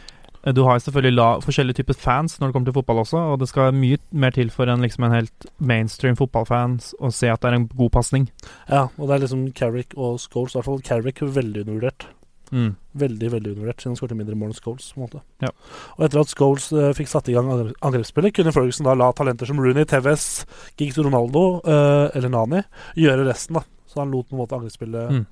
Du 0.56 0.62
har 0.64 0.80
selvfølgelig 0.80 1.16
la, 1.18 1.26
forskjellige 1.44 1.82
typer 1.82 1.98
fans 2.00 2.38
når 2.40 2.48
det 2.48 2.56
kommer 2.56 2.70
til 2.70 2.78
fotball 2.78 3.02
også, 3.02 3.24
og 3.34 3.40
det 3.42 3.50
skal 3.52 3.74
mye 3.76 3.98
mer 4.12 4.32
til 4.32 4.50
for 4.54 4.72
en, 4.72 4.80
liksom 4.86 5.04
en 5.04 5.18
helt 5.18 5.50
mainstream 5.60 6.16
fotballfans 6.16 6.94
å 7.00 7.12
se 7.12 7.28
at 7.28 7.42
det 7.44 7.50
er 7.52 7.58
en 7.58 7.68
god 7.68 7.92
pasning. 7.98 8.30
ja, 8.70 8.86
og 8.98 9.10
det 9.10 9.18
er 9.18 9.26
liksom 9.26 9.52
Carrick 9.52 9.98
og 9.98 10.20
Scholes. 10.24 10.56
I 10.56 10.60
hvert 10.62 10.70
fall 10.70 10.82
Carrick 10.88 11.20
veldig 11.22 11.66
undervurdert. 11.66 12.08
Mm. 12.52 12.72
Veldig 12.98 13.32
veldig 13.32 13.52
undervurdert, 13.52 13.82
siden 13.82 13.92
han 13.94 14.00
skåret 14.00 14.18
mindre 14.18 14.38
mål 14.40 14.54
enn 14.54 14.58
Scholes. 14.58 14.88
på 14.96 15.02
en 15.02 15.06
måte. 15.06 15.20
Ja. 15.44 15.52
Og 15.98 16.06
etter 16.08 16.22
at 16.24 16.32
Scholes 16.34 16.70
uh, 16.74 16.88
fikk 16.98 17.12
satt 17.12 17.28
i 17.30 17.36
gang 17.36 17.52
angrepsspillet, 17.52 18.34
kunne 18.40 18.54
Ferguson 18.56 18.88
da 18.88 18.96
la 18.98 19.12
talenter 19.14 19.46
som 19.46 19.60
Rooney, 19.62 19.86
Tevez, 19.86 20.46
Giggs 20.80 20.98
Ronaldo 20.98 21.60
uh, 21.68 22.08
eller 22.16 22.32
Nani 22.34 22.64
gjøre 22.98 23.28
resten. 23.28 23.60
da. 23.60 23.66
Så 23.90 24.02
han 24.02 24.10
lot 24.16 24.30
på 24.30 24.38
en 24.38 24.42
måte 24.46 24.56
angrepsspillet 24.58 25.20
Mm. 25.20 25.28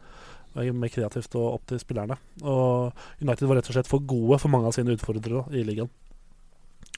Mer 0.74 0.90
kreativt 0.90 1.36
og 1.38 1.54
opp 1.54 1.66
til 1.70 1.80
spillerne. 1.80 2.18
Og 2.44 2.92
United 3.22 3.48
var 3.48 3.56
rett 3.60 3.70
og 3.70 3.76
slett 3.78 3.88
for 3.90 4.00
gode 4.00 4.40
for 4.42 4.50
mange 4.54 4.68
av 4.68 4.74
sine 4.78 4.94
utfordrere 4.96 5.46
i 5.54 5.64
ligaen. 5.64 5.90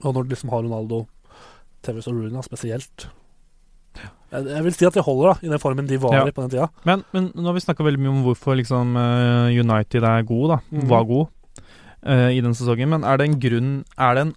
Og 0.03 0.13
når 0.15 0.23
du 0.23 0.29
liksom 0.35 0.49
har 0.53 0.63
Ronaldo, 0.63 1.05
Tevez 1.83 2.07
og 2.07 2.15
Runa 2.15 2.41
spesielt 2.43 3.07
jeg, 4.29 4.45
jeg 4.45 4.63
vil 4.63 4.73
si 4.77 4.85
at 4.85 4.93
de 4.93 5.01
holder 5.01 5.31
da, 5.31 5.47
i 5.47 5.49
den 5.49 5.59
formen 5.59 5.87
de 5.89 5.97
var 5.97 6.13
Ja. 6.13 6.25
i 6.27 6.31
på 6.31 6.41
den 6.43 6.51
tida. 6.53 6.67
Men, 6.85 7.03
men 7.11 7.31
nå 7.35 7.45
har 7.49 7.55
vi 7.57 7.63
snakka 7.65 7.83
veldig 7.83 7.99
mye 8.03 8.11
om 8.13 8.19
hvorfor 8.27 8.55
liksom 8.59 8.95
eh, 8.95 9.57
United 9.59 10.03
er 10.05 10.21
god, 10.27 10.49
da. 10.53 10.57
mm. 10.69 10.83
Var 10.91 11.07
god 11.09 11.25
uh, 12.05 12.29
i 12.29 12.39
den 12.45 12.53
sesongen. 12.53 12.89
Men 12.93 13.03
er 13.03 13.17
det 13.17 13.25
en 13.27 13.39
grunn 13.41 13.71
Er 13.97 14.13
det 14.15 14.21
en 14.27 14.35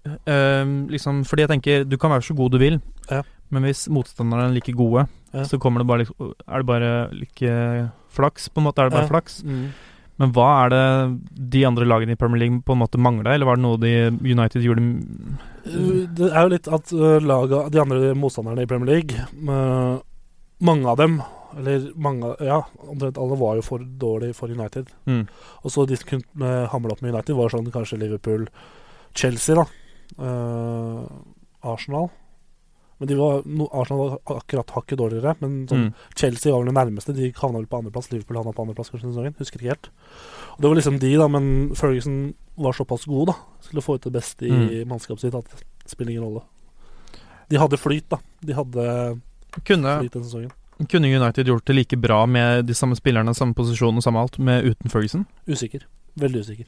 Uh, 0.00 0.64
liksom 0.88 1.24
Fordi 1.28 1.42
jeg 1.44 1.50
tenker 1.50 1.82
du 1.84 1.98
kan 2.00 2.08
være 2.10 2.24
så 2.24 2.32
god 2.34 2.52
du 2.54 2.58
vil, 2.58 2.78
Ja. 3.10 3.18
men 3.52 3.62
hvis 3.66 3.82
motstanderne 3.92 4.46
er 4.48 4.54
like 4.54 4.72
gode, 4.72 5.06
Ja. 5.34 5.42
så 5.44 5.58
kommer 5.60 5.80
det 5.80 5.86
bare 5.86 5.98
liksom 6.04 6.32
Er 6.48 6.56
det 6.62 6.66
bare 6.66 7.10
like 7.12 7.90
flaks? 8.10 8.48
På 8.50 8.60
en 8.60 8.66
måte 8.68 8.78
er 8.82 8.90
det 8.90 8.96
bare 8.98 9.06
Ja. 9.08 9.12
flaks. 9.14 9.42
Men 10.20 10.32
hva 10.36 10.66
er 10.66 10.68
det 10.68 11.50
de 11.50 11.64
andre 11.64 11.86
lagene 11.88 12.12
i 12.12 12.16
Premier 12.20 12.40
League 12.42 12.60
på 12.60 12.72
en 12.74 12.82
måte 12.82 12.98
mangla, 13.00 13.32
eller 13.32 13.46
var 13.48 13.56
det 13.56 13.62
noe 13.64 13.78
de 13.80 13.92
United 14.20 14.60
gjorde 14.62 14.84
Det 15.64 16.28
er 16.32 16.42
jo 16.42 16.48
litt 16.52 16.68
at 16.68 16.92
laga, 17.24 17.70
de 17.70 17.80
andre 17.80 18.14
motstanderne 18.14 18.60
i 18.62 18.66
Premier 18.66 19.00
League 19.00 20.00
Mange 20.60 20.86
av 20.86 20.98
dem, 21.00 21.22
eller 21.56 21.86
mange 21.96 22.34
Ja, 22.44 22.62
omtrent 22.86 23.16
alle 23.16 23.38
var 23.40 23.56
jo 23.56 23.62
for 23.62 23.78
dårlige 23.78 24.34
for 24.36 24.48
United. 24.52 24.88
mm. 25.06 25.26
Og 25.64 25.70
så 25.72 25.86
de 25.88 25.96
som 25.96 26.06
kunne 26.20 26.68
hamle 26.68 26.92
opp 26.92 27.00
med 27.00 27.14
United, 27.14 27.34
var 27.34 27.48
sånn 27.48 27.70
kanskje 27.72 27.98
Liverpool, 27.98 28.46
Chelsea, 29.14 29.54
da. 29.56 29.64
Uh, 30.20 31.06
Arsenal. 31.64 32.10
Men 33.00 33.08
de 33.08 33.14
var, 33.16 33.38
Arsenal 33.72 34.00
var 34.10 34.36
akkurat 34.36 34.70
hakket 34.76 34.98
dårligere. 35.00 35.32
Men 35.40 35.66
sånn, 35.66 35.86
Mm. 35.88 35.94
Chelsea 36.14 36.52
var 36.52 36.60
vel 36.62 36.68
det 36.74 36.76
nærmeste. 36.76 37.14
De 37.16 37.30
havna 37.32 37.58
vel 37.62 37.66
på 37.66 37.78
andreplass. 37.80 38.10
Liverpool 38.12 38.36
havna 38.36 38.52
på 38.52 38.62
andreplass 38.66 38.90
kanskje 38.92 39.08
sesongen. 39.14 39.34
Husker 39.38 39.56
ikke 39.58 39.72
helt. 39.72 39.88
Og 40.52 40.60
Det 40.60 40.68
var 40.68 40.76
liksom 40.76 40.98
de, 41.00 41.12
da, 41.16 41.28
men 41.28 41.74
Ferguson 41.74 42.34
var 42.58 42.72
såpass 42.76 43.06
god, 43.08 43.26
da. 43.32 43.34
Skulle 43.64 43.80
få 43.82 43.94
ut 43.96 44.02
det 44.04 44.12
beste 44.12 44.44
i 44.44 44.50
Mm. 44.52 44.88
mannskapet 44.88 45.20
sitt 45.20 45.34
at 45.34 45.48
det 45.48 45.64
spiller 45.88 46.10
ingen 46.12 46.24
rolle. 46.28 46.42
De 47.48 47.56
hadde 47.56 47.78
flyt, 47.80 48.08
da. 48.10 48.18
De 48.44 48.52
hadde 48.52 49.20
Kunne, 49.64 49.98
flyt 50.00 50.12
den 50.12 50.22
sesongen. 50.24 50.50
kunne 50.88 51.08
United 51.08 51.46
gjort 51.46 51.64
det 51.64 51.74
like 51.76 51.96
bra 51.96 52.26
med 52.26 52.66
de 52.66 52.74
samme 52.74 52.94
spillerne, 52.94 53.34
samme 53.34 53.54
posisjon 53.54 53.96
og 53.96 54.02
samme 54.02 54.20
alt, 54.20 54.38
med 54.38 54.64
uten 54.64 54.90
Ferguson? 54.90 55.26
Usikker. 55.48 55.80
Veldig 56.18 56.40
usikker. 56.44 56.66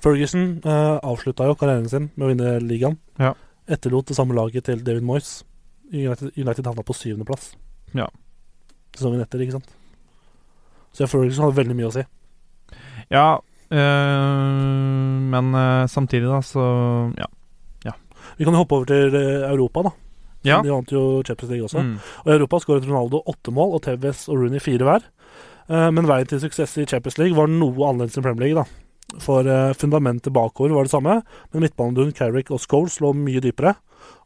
Ferguson 0.00 0.60
uh, 0.66 0.98
avslutta 1.02 1.46
jo 1.48 1.54
karrieren 1.54 1.88
sin 1.88 2.10
med 2.16 2.26
å 2.26 2.30
vinne 2.32 2.60
ligaen. 2.66 2.98
Ja. 3.18 3.34
Etterlot 3.70 4.10
det 4.10 4.16
samme 4.18 4.36
laget 4.36 4.66
til 4.68 4.82
David 4.84 5.06
Moyes. 5.06 5.42
United, 5.92 6.32
United 6.36 6.66
havna 6.66 6.84
på 6.84 6.96
syvendeplass. 6.96 7.54
Ja. 7.94 8.08
Sesongen 8.96 9.22
etter, 9.24 9.42
ikke 9.44 9.58
sant. 9.58 9.70
Så 10.94 11.08
Ferguson 11.10 11.46
hadde 11.46 11.58
veldig 11.58 11.76
mye 11.78 11.88
å 11.88 11.94
si. 11.94 12.04
Ja, 13.12 13.28
øh, 13.74 15.22
men 15.32 15.54
øh, 15.54 15.86
samtidig, 15.90 16.28
da, 16.30 16.42
så 16.44 16.66
ja. 17.18 17.30
Vi 18.36 18.44
kan 18.44 18.54
jo 18.54 18.62
hoppe 18.62 18.78
over 18.78 18.88
til 18.90 19.14
eh, 19.14 19.46
Europa, 19.50 19.84
da. 19.86 19.92
Ja. 20.44 20.60
De 20.64 20.72
vant 20.72 20.92
jo 20.92 21.22
Champions 21.24 21.50
League 21.52 21.66
også. 21.68 21.82
Mm. 21.82 21.98
Og 22.24 22.30
I 22.30 22.36
Europa 22.36 22.60
skåret 22.60 22.86
Ronaldo 22.88 23.22
åtte 23.30 23.54
mål 23.54 23.76
og 23.78 23.84
Tevez 23.86 24.26
og 24.28 24.42
Rooney 24.42 24.62
fire 24.62 24.88
hver. 24.88 25.06
Eh, 25.70 25.90
men 25.94 26.08
veien 26.08 26.28
til 26.28 26.42
suksess 26.42 26.76
i 26.80 26.88
Champions 26.88 27.18
League 27.20 27.36
var 27.36 27.50
noe 27.50 27.88
annerledes 27.88 28.18
enn 28.18 28.26
Premier 28.26 28.48
League. 28.48 28.64
da. 28.64 28.83
For 29.22 29.46
eh, 29.46 29.72
fundamentet 29.78 30.32
bakover 30.34 30.74
var 30.74 30.86
det 30.86 30.94
samme, 30.94 31.20
men 31.52 31.64
midtbanedun, 31.64 32.14
Carrick 32.16 32.50
og 32.54 32.62
Scholes 32.62 33.00
lå 33.02 33.12
mye 33.16 33.42
dypere. 33.44 33.74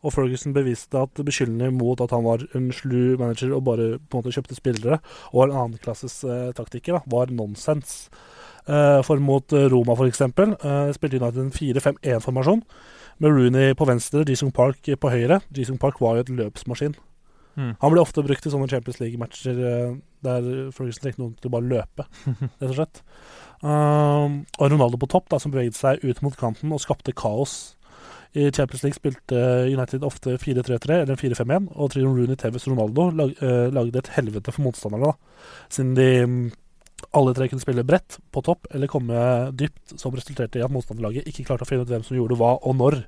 Og 0.02 0.14
Ferguson 0.14 0.54
beviste 0.54 0.98
at 1.00 1.20
beskyldninger 1.26 1.74
mot 1.74 2.00
at 2.02 2.12
han 2.14 2.24
var 2.26 2.44
en 2.56 2.68
slu 2.74 3.16
manager 3.18 3.54
og 3.54 3.64
bare 3.66 3.88
på 3.98 4.18
en 4.18 4.22
måte 4.22 4.34
kjøpte 4.34 4.58
spillere, 4.58 5.00
og 5.32 5.44
en 5.44 5.56
annenklasses 5.64 6.20
eh, 6.24 6.50
taktiker, 6.56 6.98
da, 6.98 7.02
var 7.10 7.34
nonsens. 7.34 8.06
Eh, 8.68 9.00
for 9.06 9.22
mot 9.22 9.54
eh, 9.56 9.68
Roma, 9.72 9.96
eksempel, 10.06 10.54
eh, 10.60 10.94
spilte 10.96 11.20
United 11.20 11.42
en 11.46 11.54
4-5-1-formasjon. 11.54 12.62
Med 13.18 13.34
Rooney 13.34 13.74
på 13.74 13.86
venstre, 13.88 14.22
Jisung 14.28 14.54
Park 14.54 14.86
på 14.86 15.10
høyre. 15.10 15.40
Jisung 15.54 15.78
Park 15.82 15.98
var 16.00 16.18
jo 16.18 16.26
et 16.26 16.34
løpsmaskin. 16.38 16.94
Mm. 17.58 17.72
Han 17.82 17.90
ble 17.90 18.02
ofte 18.04 18.22
brukt 18.22 18.44
i 18.46 18.52
sånne 18.52 18.68
Champions 18.70 19.00
League-matcher 19.02 19.56
eh, 19.58 19.96
der 20.22 20.44
Ferguson 20.74 21.02
trengte 21.02 21.22
noen 21.24 21.34
til 21.38 21.50
å 21.50 21.54
bare 21.56 21.70
løpe, 21.72 22.06
rett 22.60 22.68
og 22.70 22.76
slett. 22.76 23.02
Um, 23.58 24.44
og 24.58 24.70
Ronaldo 24.70 25.00
på 25.00 25.08
topp, 25.10 25.26
da, 25.32 25.40
som 25.42 25.52
beveget 25.54 25.78
seg 25.78 26.04
ut 26.04 26.22
mot 26.22 26.36
kanten 26.38 26.72
og 26.74 26.82
skapte 26.82 27.14
kaos. 27.16 27.74
I 28.36 28.50
Champions 28.52 28.84
League 28.84 28.98
spilte 28.98 29.40
United 29.66 30.04
ofte 30.04 30.36
4-3-3 30.38 31.00
eller 31.02 31.18
4-5-1, 31.18 31.70
og 31.74 31.90
Trion 31.90 32.14
Rooney, 32.14 32.36
Tevez 32.38 32.68
Ronaldo 32.68 33.08
lag, 33.16 33.34
uh, 33.42 33.66
lagde 33.74 34.02
et 34.02 34.12
helvete 34.18 34.54
for 34.54 34.68
motstanderne, 34.68 35.10
da. 35.10 35.44
Siden 35.72 35.94
de 35.96 36.08
mm, 36.28 36.42
alle 37.18 37.34
tre 37.34 37.48
kunne 37.48 37.62
spille 37.62 37.86
bredt 37.86 38.18
på 38.34 38.42
topp 38.44 38.68
eller 38.74 38.90
komme 38.90 39.18
dypt, 39.56 39.96
som 39.96 40.14
resulterte 40.14 40.60
i 40.60 40.64
at 40.66 40.72
motstanderlaget 40.74 41.28
ikke 41.30 41.46
klarte 41.48 41.66
å 41.66 41.70
finne 41.70 41.86
ut 41.86 41.92
hvem 41.92 42.04
som 42.06 42.18
gjorde 42.18 42.38
hva 42.38 42.56
og 42.58 42.76
når. 42.78 43.00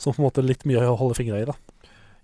Som 0.00 0.12
på 0.12 0.20
en 0.20 0.28
måte 0.28 0.44
litt 0.44 0.66
mye 0.68 0.84
å 0.84 0.96
holde 1.00 1.16
fingra 1.18 1.40
i, 1.40 1.48
da. 1.48 1.56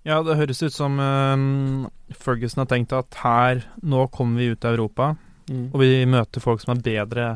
Ja, 0.05 0.19
det 0.27 0.37
høres 0.37 0.61
ut 0.65 0.75
som 0.75 0.99
eh, 1.01 2.15
Ferguson 2.19 2.65
har 2.65 2.71
tenkt 2.71 2.95
at 2.97 3.21
her, 3.23 3.62
nå 3.87 4.09
kommer 4.15 4.43
vi 4.43 4.51
ut 4.53 4.67
av 4.67 4.75
Europa, 4.75 5.12
og 5.50 5.78
vi 5.83 6.05
møter 6.07 6.44
folk 6.44 6.62
som 6.62 6.74
er 6.76 6.83
bedre 6.85 7.28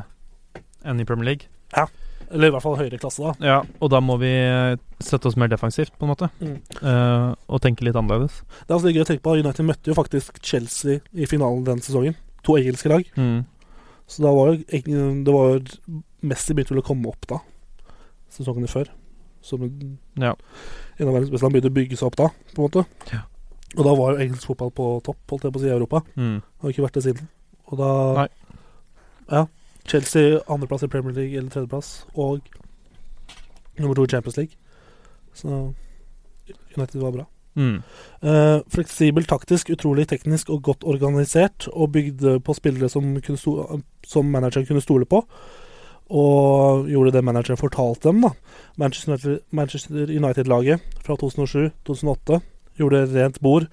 enn 0.86 1.00
i 1.02 1.06
Premier 1.08 1.32
League. 1.32 1.48
Ja. 1.74 1.86
Eller 2.30 2.50
i 2.50 2.54
hvert 2.54 2.64
fall 2.64 2.78
høyere 2.78 2.98
klasse, 2.98 3.22
da. 3.22 3.34
Ja, 3.46 3.56
og 3.82 3.90
da 3.92 4.00
må 4.02 4.16
vi 4.18 4.30
eh, 4.32 4.76
sette 5.02 5.28
oss 5.30 5.36
mer 5.38 5.50
defensivt, 5.50 5.94
på 5.94 6.06
en 6.06 6.10
måte. 6.10 6.28
Mm. 6.40 6.56
Uh, 6.80 7.34
og 7.46 7.62
tenke 7.62 7.86
litt 7.86 7.98
annerledes. 7.98 8.40
Det 8.66 8.74
er 8.74 8.86
litt 8.86 8.98
gøy 8.98 9.04
å 9.04 9.08
tenke 9.12 9.24
på 9.26 9.36
United 9.38 9.68
møtte 9.68 9.92
jo 9.92 9.98
faktisk 9.98 10.40
Chelsea 10.42 11.04
i 11.14 11.28
finalen 11.30 11.62
den 11.66 11.82
sesongen. 11.84 12.16
To 12.46 12.56
engelske 12.58 12.90
lag. 12.90 13.06
Mm. 13.14 13.44
Så 14.10 14.22
da 14.22 14.32
var 14.34 14.52
jo 14.52 14.58
det 14.66 15.34
var 15.34 15.56
jo 15.56 16.00
Messi 16.26 16.54
begynte 16.54 16.74
vel 16.74 16.82
å 16.82 16.86
komme 16.86 17.10
opp 17.10 17.26
da, 17.30 17.38
sesongene 18.34 18.70
før. 18.70 18.90
Som 19.46 19.62
Ja. 20.18 20.34
en 20.98 21.08
av 21.08 21.14
verdens 21.14 21.30
beste. 21.30 21.44
Han 21.46 21.54
begynte 21.54 21.70
å 21.70 21.76
bygge 21.76 21.98
seg 21.98 22.08
opp 22.08 22.16
da, 22.18 22.28
på 22.54 22.58
en 22.58 22.66
måte. 22.66 22.86
Ja. 23.12 23.22
Og 23.76 23.84
da 23.84 23.94
var 23.94 24.14
jo 24.14 24.24
engelsk 24.24 24.48
fotball 24.48 24.72
på 24.74 24.86
topp, 25.06 25.18
holdt 25.30 25.46
jeg 25.46 25.54
på 25.54 25.60
å 25.60 25.62
si, 25.62 25.68
i 25.68 25.76
Europa. 25.76 26.02
Mm. 26.16 26.40
Har 26.62 26.72
ikke 26.72 26.86
vært 26.86 26.98
det 26.98 27.04
siden. 27.06 27.28
Og 27.66 27.78
da 27.80 27.92
Nei. 28.22 28.28
Ja. 29.30 29.46
Chelsea 29.86 30.40
andreplass 30.50 30.82
i 30.82 30.90
Premier 30.90 31.14
League 31.14 31.38
eller 31.38 31.50
tredjeplass, 31.50 32.06
og 32.14 32.40
nummer 33.78 33.94
to 33.94 34.04
i 34.04 34.10
Champions 34.10 34.36
League. 34.36 34.58
Så 35.34 35.72
United 36.76 37.00
var 37.00 37.14
bra. 37.14 37.26
Mm. 37.56 37.82
Uh, 38.20 38.60
fleksibel, 38.68 39.24
taktisk, 39.24 39.70
utrolig 39.72 40.08
teknisk 40.08 40.50
og 40.52 40.62
godt 40.62 40.84
organisert, 40.84 41.68
og 41.72 41.92
bygde 41.92 42.40
på 42.40 42.56
spillere 42.56 42.90
som, 42.92 43.14
kunne 43.20 43.40
sto 43.40 43.80
som 44.06 44.28
manageren 44.28 44.66
kunne 44.68 44.84
stole 44.84 45.08
på. 45.08 45.22
Og 46.06 46.86
gjorde 46.86 47.16
det 47.16 47.24
manageren 47.24 47.58
fortalte 47.58 48.12
dem. 48.12 48.22
da 48.22 48.30
Manchester 49.50 50.12
United-laget 50.12 50.80
fra 51.02 51.16
2007-2008 51.18 52.40
gjorde 52.78 53.06
rent 53.10 53.40
bord. 53.40 53.66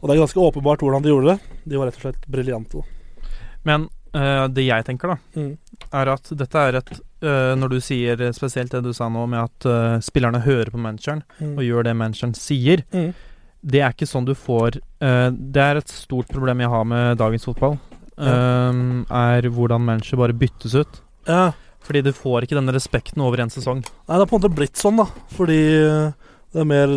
Og 0.00 0.08
det 0.08 0.16
er 0.16 0.20
ganske 0.20 0.40
åpenbart 0.40 0.80
hvordan 0.84 1.02
de 1.02 1.08
gjorde 1.14 1.32
det. 1.32 1.62
De 1.64 1.78
var 1.78 1.88
rett 1.88 1.96
og 1.96 2.08
slett 2.08 2.28
briljante. 2.28 2.84
Men 3.68 3.86
uh, 4.16 4.46
det 4.48 4.64
jeg 4.66 4.86
tenker, 4.88 5.12
da, 5.14 5.18
Mm. 5.36 5.52
er 5.92 6.10
at 6.14 6.30
dette 6.40 6.58
er 6.68 6.78
et 6.80 6.90
uh, 7.22 7.54
Når 7.58 7.70
du 7.74 7.78
sier 7.84 8.22
spesielt 8.36 8.72
det 8.74 8.80
du 8.86 8.92
sa 8.96 9.08
nå 9.12 9.26
med 9.28 9.44
at 9.44 9.66
uh, 9.68 9.98
spillerne 10.04 10.40
hører 10.44 10.70
på 10.72 10.80
manageren 10.80 11.22
og 11.42 11.60
gjør 11.66 11.84
det 11.90 11.96
manageren 12.00 12.34
sier, 12.38 12.82
Mm. 12.94 13.12
det 13.62 13.80
er 13.84 13.92
ikke 13.92 14.08
sånn 14.08 14.24
du 14.28 14.34
får 14.38 14.78
Det 15.00 15.62
er 15.62 15.76
et 15.80 15.88
stort 15.92 16.28
problem 16.32 16.60
jeg 16.64 16.70
har 16.72 16.84
med 16.88 17.18
dagens 17.18 17.44
fotball. 17.46 17.76
Eh, 18.18 18.78
er 19.14 19.46
hvordan 19.46 19.84
manager 19.86 20.18
bare 20.18 20.34
byttes 20.34 20.74
ut. 20.74 20.96
Ja. 21.28 21.52
Fordi 21.86 22.00
du 22.02 22.10
får 22.12 22.42
ikke 22.46 22.56
denne 22.58 22.72
respekten 22.74 23.22
over 23.22 23.38
en 23.44 23.50
sesong. 23.52 23.82
Nei, 23.84 24.14
det 24.16 24.18
har 24.18 24.26
på 24.26 24.34
en 24.38 24.42
måte 24.42 24.54
blitt 24.56 24.74
sånn, 24.80 24.98
da. 24.98 25.04
Fordi 25.36 25.58
det 26.50 26.62
er 26.62 26.66
mer 26.66 26.88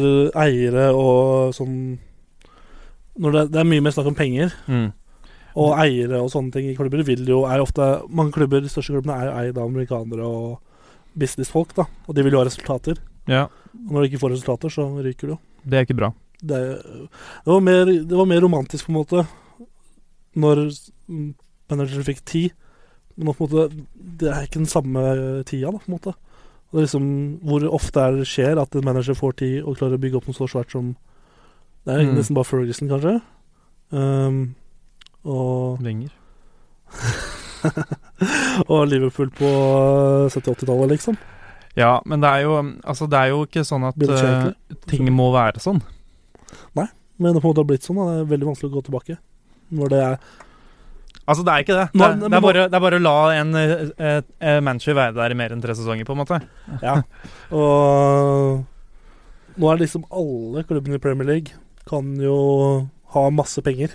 eiere 0.41 0.88
og 0.97 1.53
sånn 1.53 1.75
når 3.21 3.31
det, 3.36 3.43
det 3.53 3.60
er 3.62 3.67
mye 3.69 3.84
mer 3.86 3.93
snakk 3.93 4.07
om 4.10 4.15
penger. 4.17 4.53
Mm. 4.71 4.88
Og 5.56 5.74
eiere 5.82 6.22
og 6.24 6.30
sånne 6.32 6.52
ting 6.56 6.70
i 6.72 6.76
klubber 6.78 7.04
vil 7.04 7.26
jo 7.28 7.42
er 7.50 7.60
ofte 7.60 7.82
Mange 8.10 8.32
klubber, 8.32 8.62
de 8.64 8.70
største 8.72 8.94
klubbene 8.94 9.18
er 9.18 9.26
jo 9.28 9.34
eid 9.42 9.58
av 9.58 9.66
amerikanere 9.68 10.24
og 10.28 10.60
businessfolk, 11.20 11.74
da. 11.76 11.86
Og 12.08 12.16
de 12.16 12.24
vil 12.24 12.32
jo 12.38 12.40
ha 12.40 12.46
resultater. 12.48 13.02
Ja, 13.28 13.44
Og 13.76 13.92
når 13.92 14.02
de 14.06 14.10
ikke 14.12 14.22
får 14.24 14.32
resultater, 14.38 14.70
så 14.72 14.86
ryker 15.04 15.28
du 15.28 15.34
jo. 15.34 15.40
det 15.68 15.78
er 15.78 15.86
ikke 15.86 15.98
bra. 16.00 16.14
Det, 16.42 16.58
det, 16.82 17.52
var 17.52 17.60
mer, 17.62 17.86
det 17.86 18.18
var 18.18 18.26
mer 18.26 18.42
romantisk, 18.42 18.86
på 18.88 18.94
en 18.94 19.00
måte, 19.02 19.26
når 20.40 20.64
manageren 21.72 22.08
fikk 22.08 22.24
ti. 22.26 22.44
Men 23.18 23.34
på 23.36 23.46
en 23.46 23.52
måte, 23.52 23.86
det 24.22 24.32
er 24.32 24.48
ikke 24.48 24.62
den 24.64 24.72
samme 24.72 25.04
tida, 25.46 25.70
da, 25.72 25.78
på 25.84 25.92
en 25.92 25.98
måte. 25.98 26.14
Og 26.72 26.78
det 26.80 26.80
er 26.80 26.88
liksom, 26.88 27.08
hvor 27.44 27.68
ofte 27.76 28.00
er 28.08 28.16
det 28.22 28.28
skjer 28.32 28.62
at 28.62 28.76
en 28.80 28.86
manager 28.88 29.18
får 29.20 29.36
ti 29.44 29.52
og 29.60 29.76
klarer 29.78 30.00
å 30.00 30.02
bygge 30.02 30.22
opp 30.22 30.30
noe 30.32 30.38
så 30.40 30.48
svært 30.48 30.72
som 30.72 30.94
Det 31.84 31.94
er 31.96 32.04
Mm. 32.06 32.16
nesten 32.16 32.36
bare 32.38 32.46
Ferguson, 32.46 32.88
kanskje. 32.88 33.22
Um, 33.92 34.56
og 35.25 35.81
Wenger. 35.84 36.12
og 38.71 38.88
Liverpool 38.89 39.29
på 39.38 39.49
70-80-tallet, 40.34 40.91
liksom. 40.95 41.17
Ja, 41.77 42.01
men 42.05 42.19
det 42.19 42.27
er 42.27 42.41
jo 42.43 42.55
Altså, 42.60 43.07
det 43.07 43.15
er 43.15 43.31
jo 43.31 43.45
ikke 43.45 43.63
sånn 43.63 43.86
at 43.88 43.95
eh, 44.03 44.12
kjedelig? 44.12 44.79
ting 44.91 45.07
må 45.15 45.29
være 45.31 45.62
sånn. 45.63 45.79
Nei, 46.75 46.89
Men 47.17 47.36
det 47.36 47.41
på 47.41 47.47
en 47.47 47.53
måte 47.53 47.63
har 47.63 47.69
blitt 47.69 47.88
sånn. 47.88 47.99
Da. 48.01 48.07
Det 48.10 48.23
er 48.25 48.31
veldig 48.34 48.49
vanskelig 48.49 48.71
å 48.71 48.75
gå 48.75 48.88
tilbake. 48.89 49.19
Når 49.71 49.93
det 49.93 50.01
er 50.07 50.17
Altså, 51.31 51.43
det 51.45 51.53
er 51.53 51.63
ikke 51.63 51.75
det. 51.77 51.86
Det 51.93 52.01
er, 52.03 52.15
det 52.17 52.34
er, 52.34 52.43
bare, 52.43 52.63
det 52.67 52.75
er 52.75 52.84
bare 52.84 52.97
å 52.97 53.03
la 53.05 53.17
en 53.38 53.55
eh, 53.55 53.84
eh, 54.41 54.57
manager 54.65 54.97
være 54.97 55.13
der 55.15 55.31
i 55.31 55.38
mer 55.38 55.53
enn 55.53 55.62
tre 55.63 55.75
sesonger, 55.77 56.07
på 56.07 56.15
en 56.15 56.21
måte. 56.23 56.41
Ja. 56.84 56.97
Og 57.55 58.65
nå 59.62 59.69
er 59.69 59.81
liksom 59.84 60.07
alle 60.10 60.63
klubbene 60.67 60.97
i 60.97 61.03
Premier 61.03 61.29
League 61.29 61.55
kan 61.88 62.15
jo 62.19 62.36
ha 63.13 63.23
masse 63.34 63.62
penger 63.63 63.93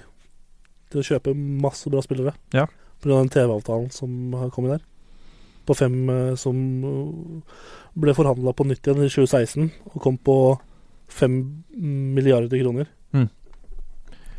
til 0.90 1.00
å 1.02 1.06
kjøpe 1.06 1.34
masse 1.36 1.90
bra 1.90 2.02
spillere. 2.04 2.34
Ja. 2.54 2.66
pga. 3.02 3.16
den 3.20 3.28
TV-avtalen 3.28 3.90
som 3.92 4.32
har 4.34 4.50
kommet 4.50 4.76
der. 4.78 4.84
På 5.66 5.74
fem 5.74 6.08
eh, 6.10 6.34
som 6.38 6.56
eh, 6.84 7.42
ble 7.98 8.14
forhandla 8.14 8.52
på 8.54 8.66
nytt 8.66 8.86
igjen 8.86 9.02
i 9.04 9.10
2016, 9.10 9.70
og 9.94 10.00
kom 10.02 10.16
på 10.18 10.36
fem 11.08 11.64
milliarder 11.74 12.58
kroner. 12.62 12.86
Mm. 13.12 13.28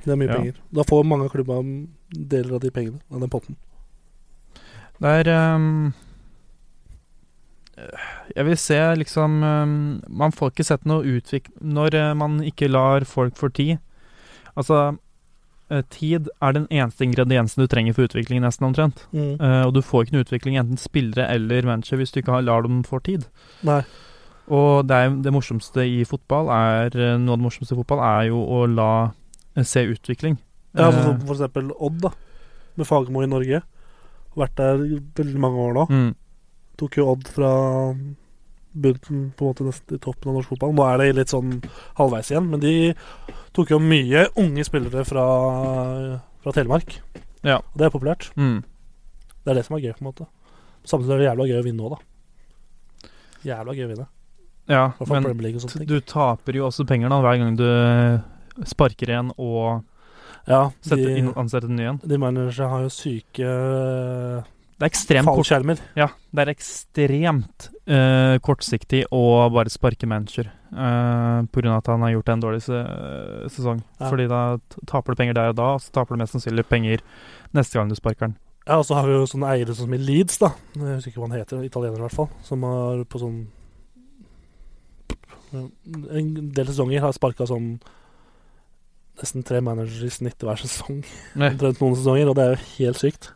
Det 0.06 0.12
er 0.14 0.16
mye 0.20 0.28
Ja. 0.30 0.36
penger. 0.40 0.56
Da 0.72 0.84
får 0.88 1.04
mange 1.06 1.26
av 1.28 1.32
klubbene 1.32 1.88
deler 2.12 2.56
av 2.56 2.62
de 2.62 2.72
pengene, 2.72 3.00
av 3.12 3.20
den 3.20 3.30
potten. 3.30 3.56
Det 5.00 5.28
er 5.28 5.56
um, 5.56 5.94
Jeg 8.36 8.46
vil 8.48 8.58
se 8.58 8.78
liksom 8.98 9.44
um, 9.44 9.74
Man 10.10 10.32
får 10.34 10.50
ikke 10.50 10.66
sett 10.66 10.88
noe 10.90 11.06
utvikling 11.06 11.54
Når 11.76 11.94
eh, 11.94 12.14
man 12.18 12.40
ikke 12.42 12.66
lar 12.72 13.06
folk 13.06 13.38
få 13.38 13.52
tid 13.54 13.78
Altså 14.58 14.98
Tid 15.92 16.30
er 16.42 16.54
den 16.56 16.68
eneste 16.72 17.04
ingrediensen 17.04 17.60
du 17.64 17.68
trenger 17.68 17.96
for 17.98 18.08
utvikling, 18.08 18.40
nesten 18.44 18.70
omtrent. 18.70 19.02
Mm. 19.12 19.34
Uh, 19.42 19.64
og 19.68 19.74
du 19.76 19.82
får 19.84 20.06
ikke 20.06 20.16
noe 20.16 20.24
utvikling 20.26 20.56
enten 20.62 20.80
spillere 20.80 21.28
eller 21.34 21.68
manager 21.68 22.00
hvis 22.00 22.14
du 22.16 22.22
ikke 22.22 22.38
har, 22.38 22.46
lar 22.48 22.64
dem 22.64 22.84
få 22.88 23.02
tid. 23.04 23.26
Nei. 23.68 23.82
Og 24.48 24.86
det, 24.88 24.96
er, 24.96 25.16
det 25.26 25.34
morsomste 25.36 25.84
i 25.84 26.04
fotball 26.08 26.48
er 26.56 26.94
eh, 26.96 27.18
Noe 27.20 27.36
av 27.36 27.42
det 27.42 27.44
morsomste 27.50 27.76
i 27.76 27.80
fotball 27.82 28.00
er 28.00 28.30
jo 28.30 28.38
å 28.40 28.62
la 28.72 28.92
eh, 29.58 29.66
se 29.68 29.84
utvikling. 29.92 30.38
Ja, 30.78 30.88
for, 30.88 31.10
Eh, 31.12 31.20
for 31.26 31.34
eksempel 31.36 31.74
Odd, 31.76 31.98
da. 32.06 32.14
Med 32.80 32.88
Fagermo 32.88 33.26
i 33.26 33.28
Norge. 33.28 33.60
Vært 34.38 34.56
der 34.60 34.80
veldig 35.20 35.42
mange 35.44 35.66
år 35.66 35.76
nå. 35.76 35.86
mm, 35.92 36.10
Tok 36.80 36.96
jo 37.00 37.10
Odd 37.12 37.28
fra 37.34 37.52
bunnen 38.84 39.28
på 39.38 39.46
en 39.46 39.52
måte 39.52 39.66
nesten 39.68 39.98
i 39.98 40.02
toppen 40.04 40.32
av 40.32 40.38
norsk 40.40 40.52
fotball. 40.54 40.74
Nå 40.78 40.86
er 40.88 41.02
det 41.02 41.10
litt 41.18 41.34
sånn 41.34 41.58
halvveis 42.00 42.32
igjen, 42.32 42.50
men 42.52 42.62
de 42.63 42.74
tok 43.58 43.72
jo 43.74 43.80
mye 43.84 44.28
unge 44.38 44.66
spillere 44.68 45.04
fra, 45.08 45.26
fra 46.44 46.54
Telemark. 46.56 46.98
Ja. 47.46 47.58
Og 47.62 47.78
det 47.82 47.88
er 47.90 47.94
populært. 47.94 48.30
mm. 48.38 48.58
Det 49.48 49.54
er 49.54 49.60
det 49.62 49.66
som 49.68 49.78
er 49.78 49.84
gøy, 49.86 49.94
på 49.96 50.02
en 50.04 50.08
måte. 50.10 50.26
Samtidig 50.88 51.13
er 51.16 51.20
det 51.22 51.28
jævla 51.30 51.46
gøy 51.48 51.60
å 51.62 51.66
vinne 51.66 51.84
òg, 51.88 51.94
da. 51.96 53.10
Jævla 53.48 53.76
gøy 53.78 53.86
å 53.86 53.92
vinne. 53.94 54.08
Ja, 54.68 54.82
men 55.08 55.28
du 55.88 56.00
taper 56.04 56.58
jo 56.60 56.66
også 56.68 56.84
penger 56.90 57.08
da 57.13 57.22
hver 57.24 57.38
gang 57.40 57.54
du 57.56 57.63
eh, 57.63 58.18
sparker 58.68 59.13
en 59.16 59.30
og 59.40 59.86
Ja, 60.52 60.66
setter 60.84 61.13
inn, 61.16 61.30
ansetter 61.40 61.72
en 61.72 61.80
ny 61.80 61.86
en. 61.94 62.02
de 62.04 62.20
managerne 62.20 62.68
har 62.74 62.84
jo 62.84 62.92
syke 62.92 63.48
Det 64.78 64.86
er 64.86 64.92
ekstremt 64.92 65.26
kort. 65.26 65.82
Ja, 65.98 66.12
det 66.38 66.44
er 66.44 66.52
ekstremt 66.52 67.68
uh, 67.90 68.38
kortsiktig 68.46 69.08
å 69.10 69.22
bare 69.50 69.74
sparke 69.74 70.06
manager. 70.06 70.52
uh, 70.70 71.48
pga. 71.50 71.78
at 71.78 71.88
han 71.90 72.04
har 72.06 72.12
gjort 72.13 72.30
en 72.30 72.44
dårlig 72.44 72.62
se 72.62 72.82
sesong. 73.56 73.82
Ja. 73.98 74.12
Fordi 74.12 74.28
da 74.30 74.42
taper 74.86 75.13
du 75.13 75.18
penger 75.18 75.34
der 75.34 75.54
og 75.54 75.58
da, 75.58 75.70
og 75.78 75.82
så 75.82 75.96
taper 75.96 76.13
du 76.13 76.22
mest 76.22 76.36
sannsynlig 76.36 76.68
penger 76.70 77.02
neste 77.58 77.80
gang 77.80 77.90
du 77.90 77.98
sparker 77.98 78.28
den. 78.28 78.36
Ja, 78.68 78.78
og 78.78 78.86
så 78.86 79.00
har 79.00 79.08
vi 79.08 79.16
jo 79.16 79.28
sånne 79.32 79.50
eiere 79.56 79.74
som 79.74 79.94
i 79.96 79.98
Leeds, 79.98 80.38
da. 80.44 80.52
Jeg 80.76 80.98
husker 81.00 81.13
ikke 81.13 81.24
hva 81.24 81.30
han 81.32 81.40
heter, 81.40 81.63
italiener 81.63 82.02
i 82.02 82.04
hvert 82.04 82.18
fall. 82.20 82.28
Som 82.46 82.66
har 82.68 83.06
på 83.08 83.22
sånn 83.24 83.46
En 85.56 86.52
del 86.52 86.68
sesonger 86.68 87.00
har 87.00 87.13
sparka 87.16 87.46
sånn 87.48 87.78
nesten 89.18 89.46
tre 89.48 89.62
managere 89.63 90.10
i 90.10 90.13
snitt 90.13 90.44
hver 90.44 90.60
sesong. 90.60 91.00
Omtrent 91.34 91.80
noen 91.82 91.96
sesonger, 91.96 92.30
og 92.30 92.38
det 92.38 92.44
er 92.44 92.54
jo 92.54 92.66
helt 92.76 93.00
sykt. 93.02 93.32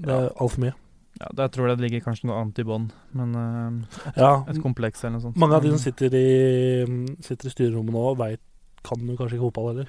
Det 0.00 0.08
er 0.14 0.22
Ja. 0.28 0.32
altfor 0.40 0.58
mye. 0.64 0.74
Ja, 1.20 1.26
der 1.36 1.48
tror 1.52 1.68
jeg 1.68 1.76
det 1.78 1.84
ligger 1.90 2.04
kanskje 2.06 2.24
noe 2.30 2.38
annet 2.40 2.58
i 2.58 2.64
bånn, 2.64 2.90
men 3.12 3.34
eh, 3.34 4.12
Ja, 4.16 4.44
et 4.48 4.60
kompleks 4.62 5.02
eller 5.04 5.18
noe 5.18 5.24
sånt. 5.26 5.36
mange 5.36 5.54
av 5.58 5.62
de 5.62 5.70
som 5.74 5.78
sitter 5.82 6.14
i, 6.16 6.86
sitter 7.20 7.46
i 7.50 7.52
styrerommet 7.52 7.92
nå, 7.92 8.16
vet, 8.16 8.40
kan 8.82 8.98
jo 9.04 9.16
kanskje 9.18 9.36
ikke 9.36 9.50
fotball 9.50 9.68
heller. 9.74 9.88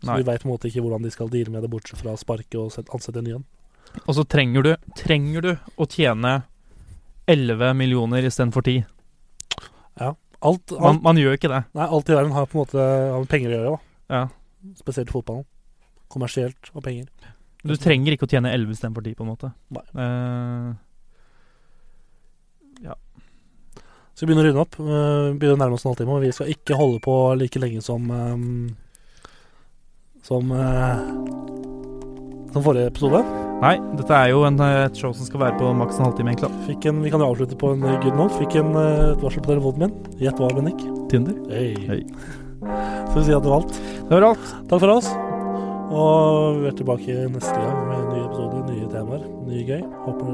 Så 0.00 0.06
Nei. 0.06 0.16
de 0.22 0.24
veit 0.30 0.40
på 0.40 0.48
en 0.48 0.52
måte 0.54 0.70
ikke 0.70 0.80
hvordan 0.80 1.02
de 1.04 1.10
skal 1.12 1.28
deale 1.28 1.50
med 1.52 1.62
det, 1.62 1.70
bortsett 1.70 2.00
fra 2.00 2.14
å 2.14 2.18
sparke 2.22 2.56
og 2.56 2.72
ansette 2.94 3.18
en 3.20 3.24
ny 3.24 3.34
en. 3.34 3.44
Og 4.06 4.14
så 4.16 4.24
trenger 4.24 4.62
du, 4.62 4.76
trenger 4.96 5.42
du 5.42 5.50
å 5.76 5.86
tjene 5.90 6.44
11 7.28 7.74
millioner 7.76 8.22
istedenfor 8.24 8.62
10. 8.64 8.86
Alt, 10.42 10.72
alt, 10.72 11.02
man 11.04 11.18
gjør 11.20 11.34
ikke 11.36 11.50
det. 11.52 11.58
nei, 11.76 11.84
alt 11.84 12.08
i 12.08 12.14
verden 12.16 12.32
har 12.32 12.46
på 12.48 12.56
en 12.56 12.62
måte 12.64 12.80
har 13.12 13.24
penger 13.28 13.50
å 13.50 13.56
gjøre, 13.58 13.72
da. 13.74 14.14
Ja. 14.16 14.72
Spesielt 14.78 15.10
fotballen. 15.12 15.44
Kommersielt 16.08 16.70
og 16.72 16.82
penger. 16.86 17.10
Du 17.66 17.74
trenger 17.76 18.14
ikke 18.14 18.24
å 18.26 18.30
tjene 18.30 18.52
11 18.56 18.76
istedenfor 18.76 19.04
10, 19.04 19.16
på 19.18 19.26
en 19.26 19.30
måte. 19.34 19.50
Nei. 19.74 19.84
Ja 22.80 22.94
Så 24.14 24.24
vi 24.24 24.30
begynner 24.30 24.48
å 24.48 24.52
runde 24.52 24.64
opp. 24.64 24.78
Uh, 24.80 25.36
begynner 25.36 25.58
å 25.58 25.60
nærme 25.60 25.76
oss 25.76 25.84
en 25.84 25.92
halvtime, 25.92 26.16
og 26.16 26.24
vi 26.24 26.32
skal 26.32 26.52
ikke 26.54 26.78
holde 26.78 27.02
på 27.04 27.16
like 27.40 27.60
lenge 27.60 27.82
som 27.84 28.08
um, 28.08 28.48
Som 30.24 30.52
uh, 30.56 31.04
Som 32.54 32.64
forrige 32.64 32.90
episode. 32.90 33.22
nei, 33.60 33.76
dette 34.00 34.16
er 34.16 34.32
jo 34.32 34.46
en, 34.48 34.56
et 34.64 34.96
show 34.96 35.12
som 35.12 35.28
skal 35.28 35.44
være 35.44 35.58
på 35.60 35.70
maks 35.76 36.00
en 36.00 36.08
halvtime, 36.08 36.32
egentlig. 36.32 36.64
Fikk 36.66 36.88
en, 36.88 37.02
vi 37.04 37.12
kan 37.12 37.20
jo 37.20 37.28
avslutte 37.28 37.60
på 37.60 37.74
en 37.76 37.84
good 38.00 38.16
note. 38.16 38.40
Fikk 38.40 38.56
en, 38.62 38.72
et 38.72 39.20
varsel 39.20 39.44
på 39.44 39.52
telefonen 39.52 39.84
min. 39.84 40.20
Gjett 40.24 40.40
hva, 40.40 40.48
Bennik? 40.56 40.80
Tinder. 41.12 41.36
Hey. 41.52 41.76
Hei. 41.90 42.00
Så 42.64 43.18
vi 43.20 43.26
sier 43.28 43.36
at 43.36 43.44
det 43.44 43.52
var 43.52 43.60
alt. 43.60 43.82
Det 44.00 44.14
var 44.16 44.32
alt. 44.32 44.54
Takk 44.72 44.80
for 44.80 44.96
oss. 44.96 45.12
Og 45.90 46.60
vi 46.60 46.68
er 46.70 46.76
tilbake 46.78 47.16
neste 47.34 47.56
gang 47.56 47.80
med 47.88 47.96
en 47.98 48.12
ny 48.14 48.20
episode, 48.28 48.62
nye 48.68 48.90
temaer, 48.92 49.24
nye 49.48 49.64
gøy. 49.66 49.82
Håper 50.04 50.30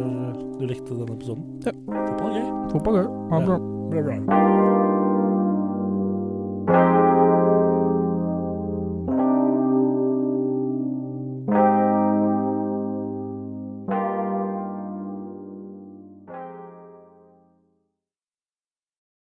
du 0.61 0.67
likte 0.69 0.93
denne 0.93 1.17
episoden. 1.17 1.49
Ja. 1.65 1.73
Fotball 1.87 2.29
er 2.29 2.37
gøy. 2.37 2.53
Fotball, 2.75 3.01
er 3.01 3.09
gøy. 3.09 3.17
Ha 3.33 3.41
det 3.41 3.49
bra. 3.49 3.59
Bra, 3.91 4.07
bra. 4.11 4.96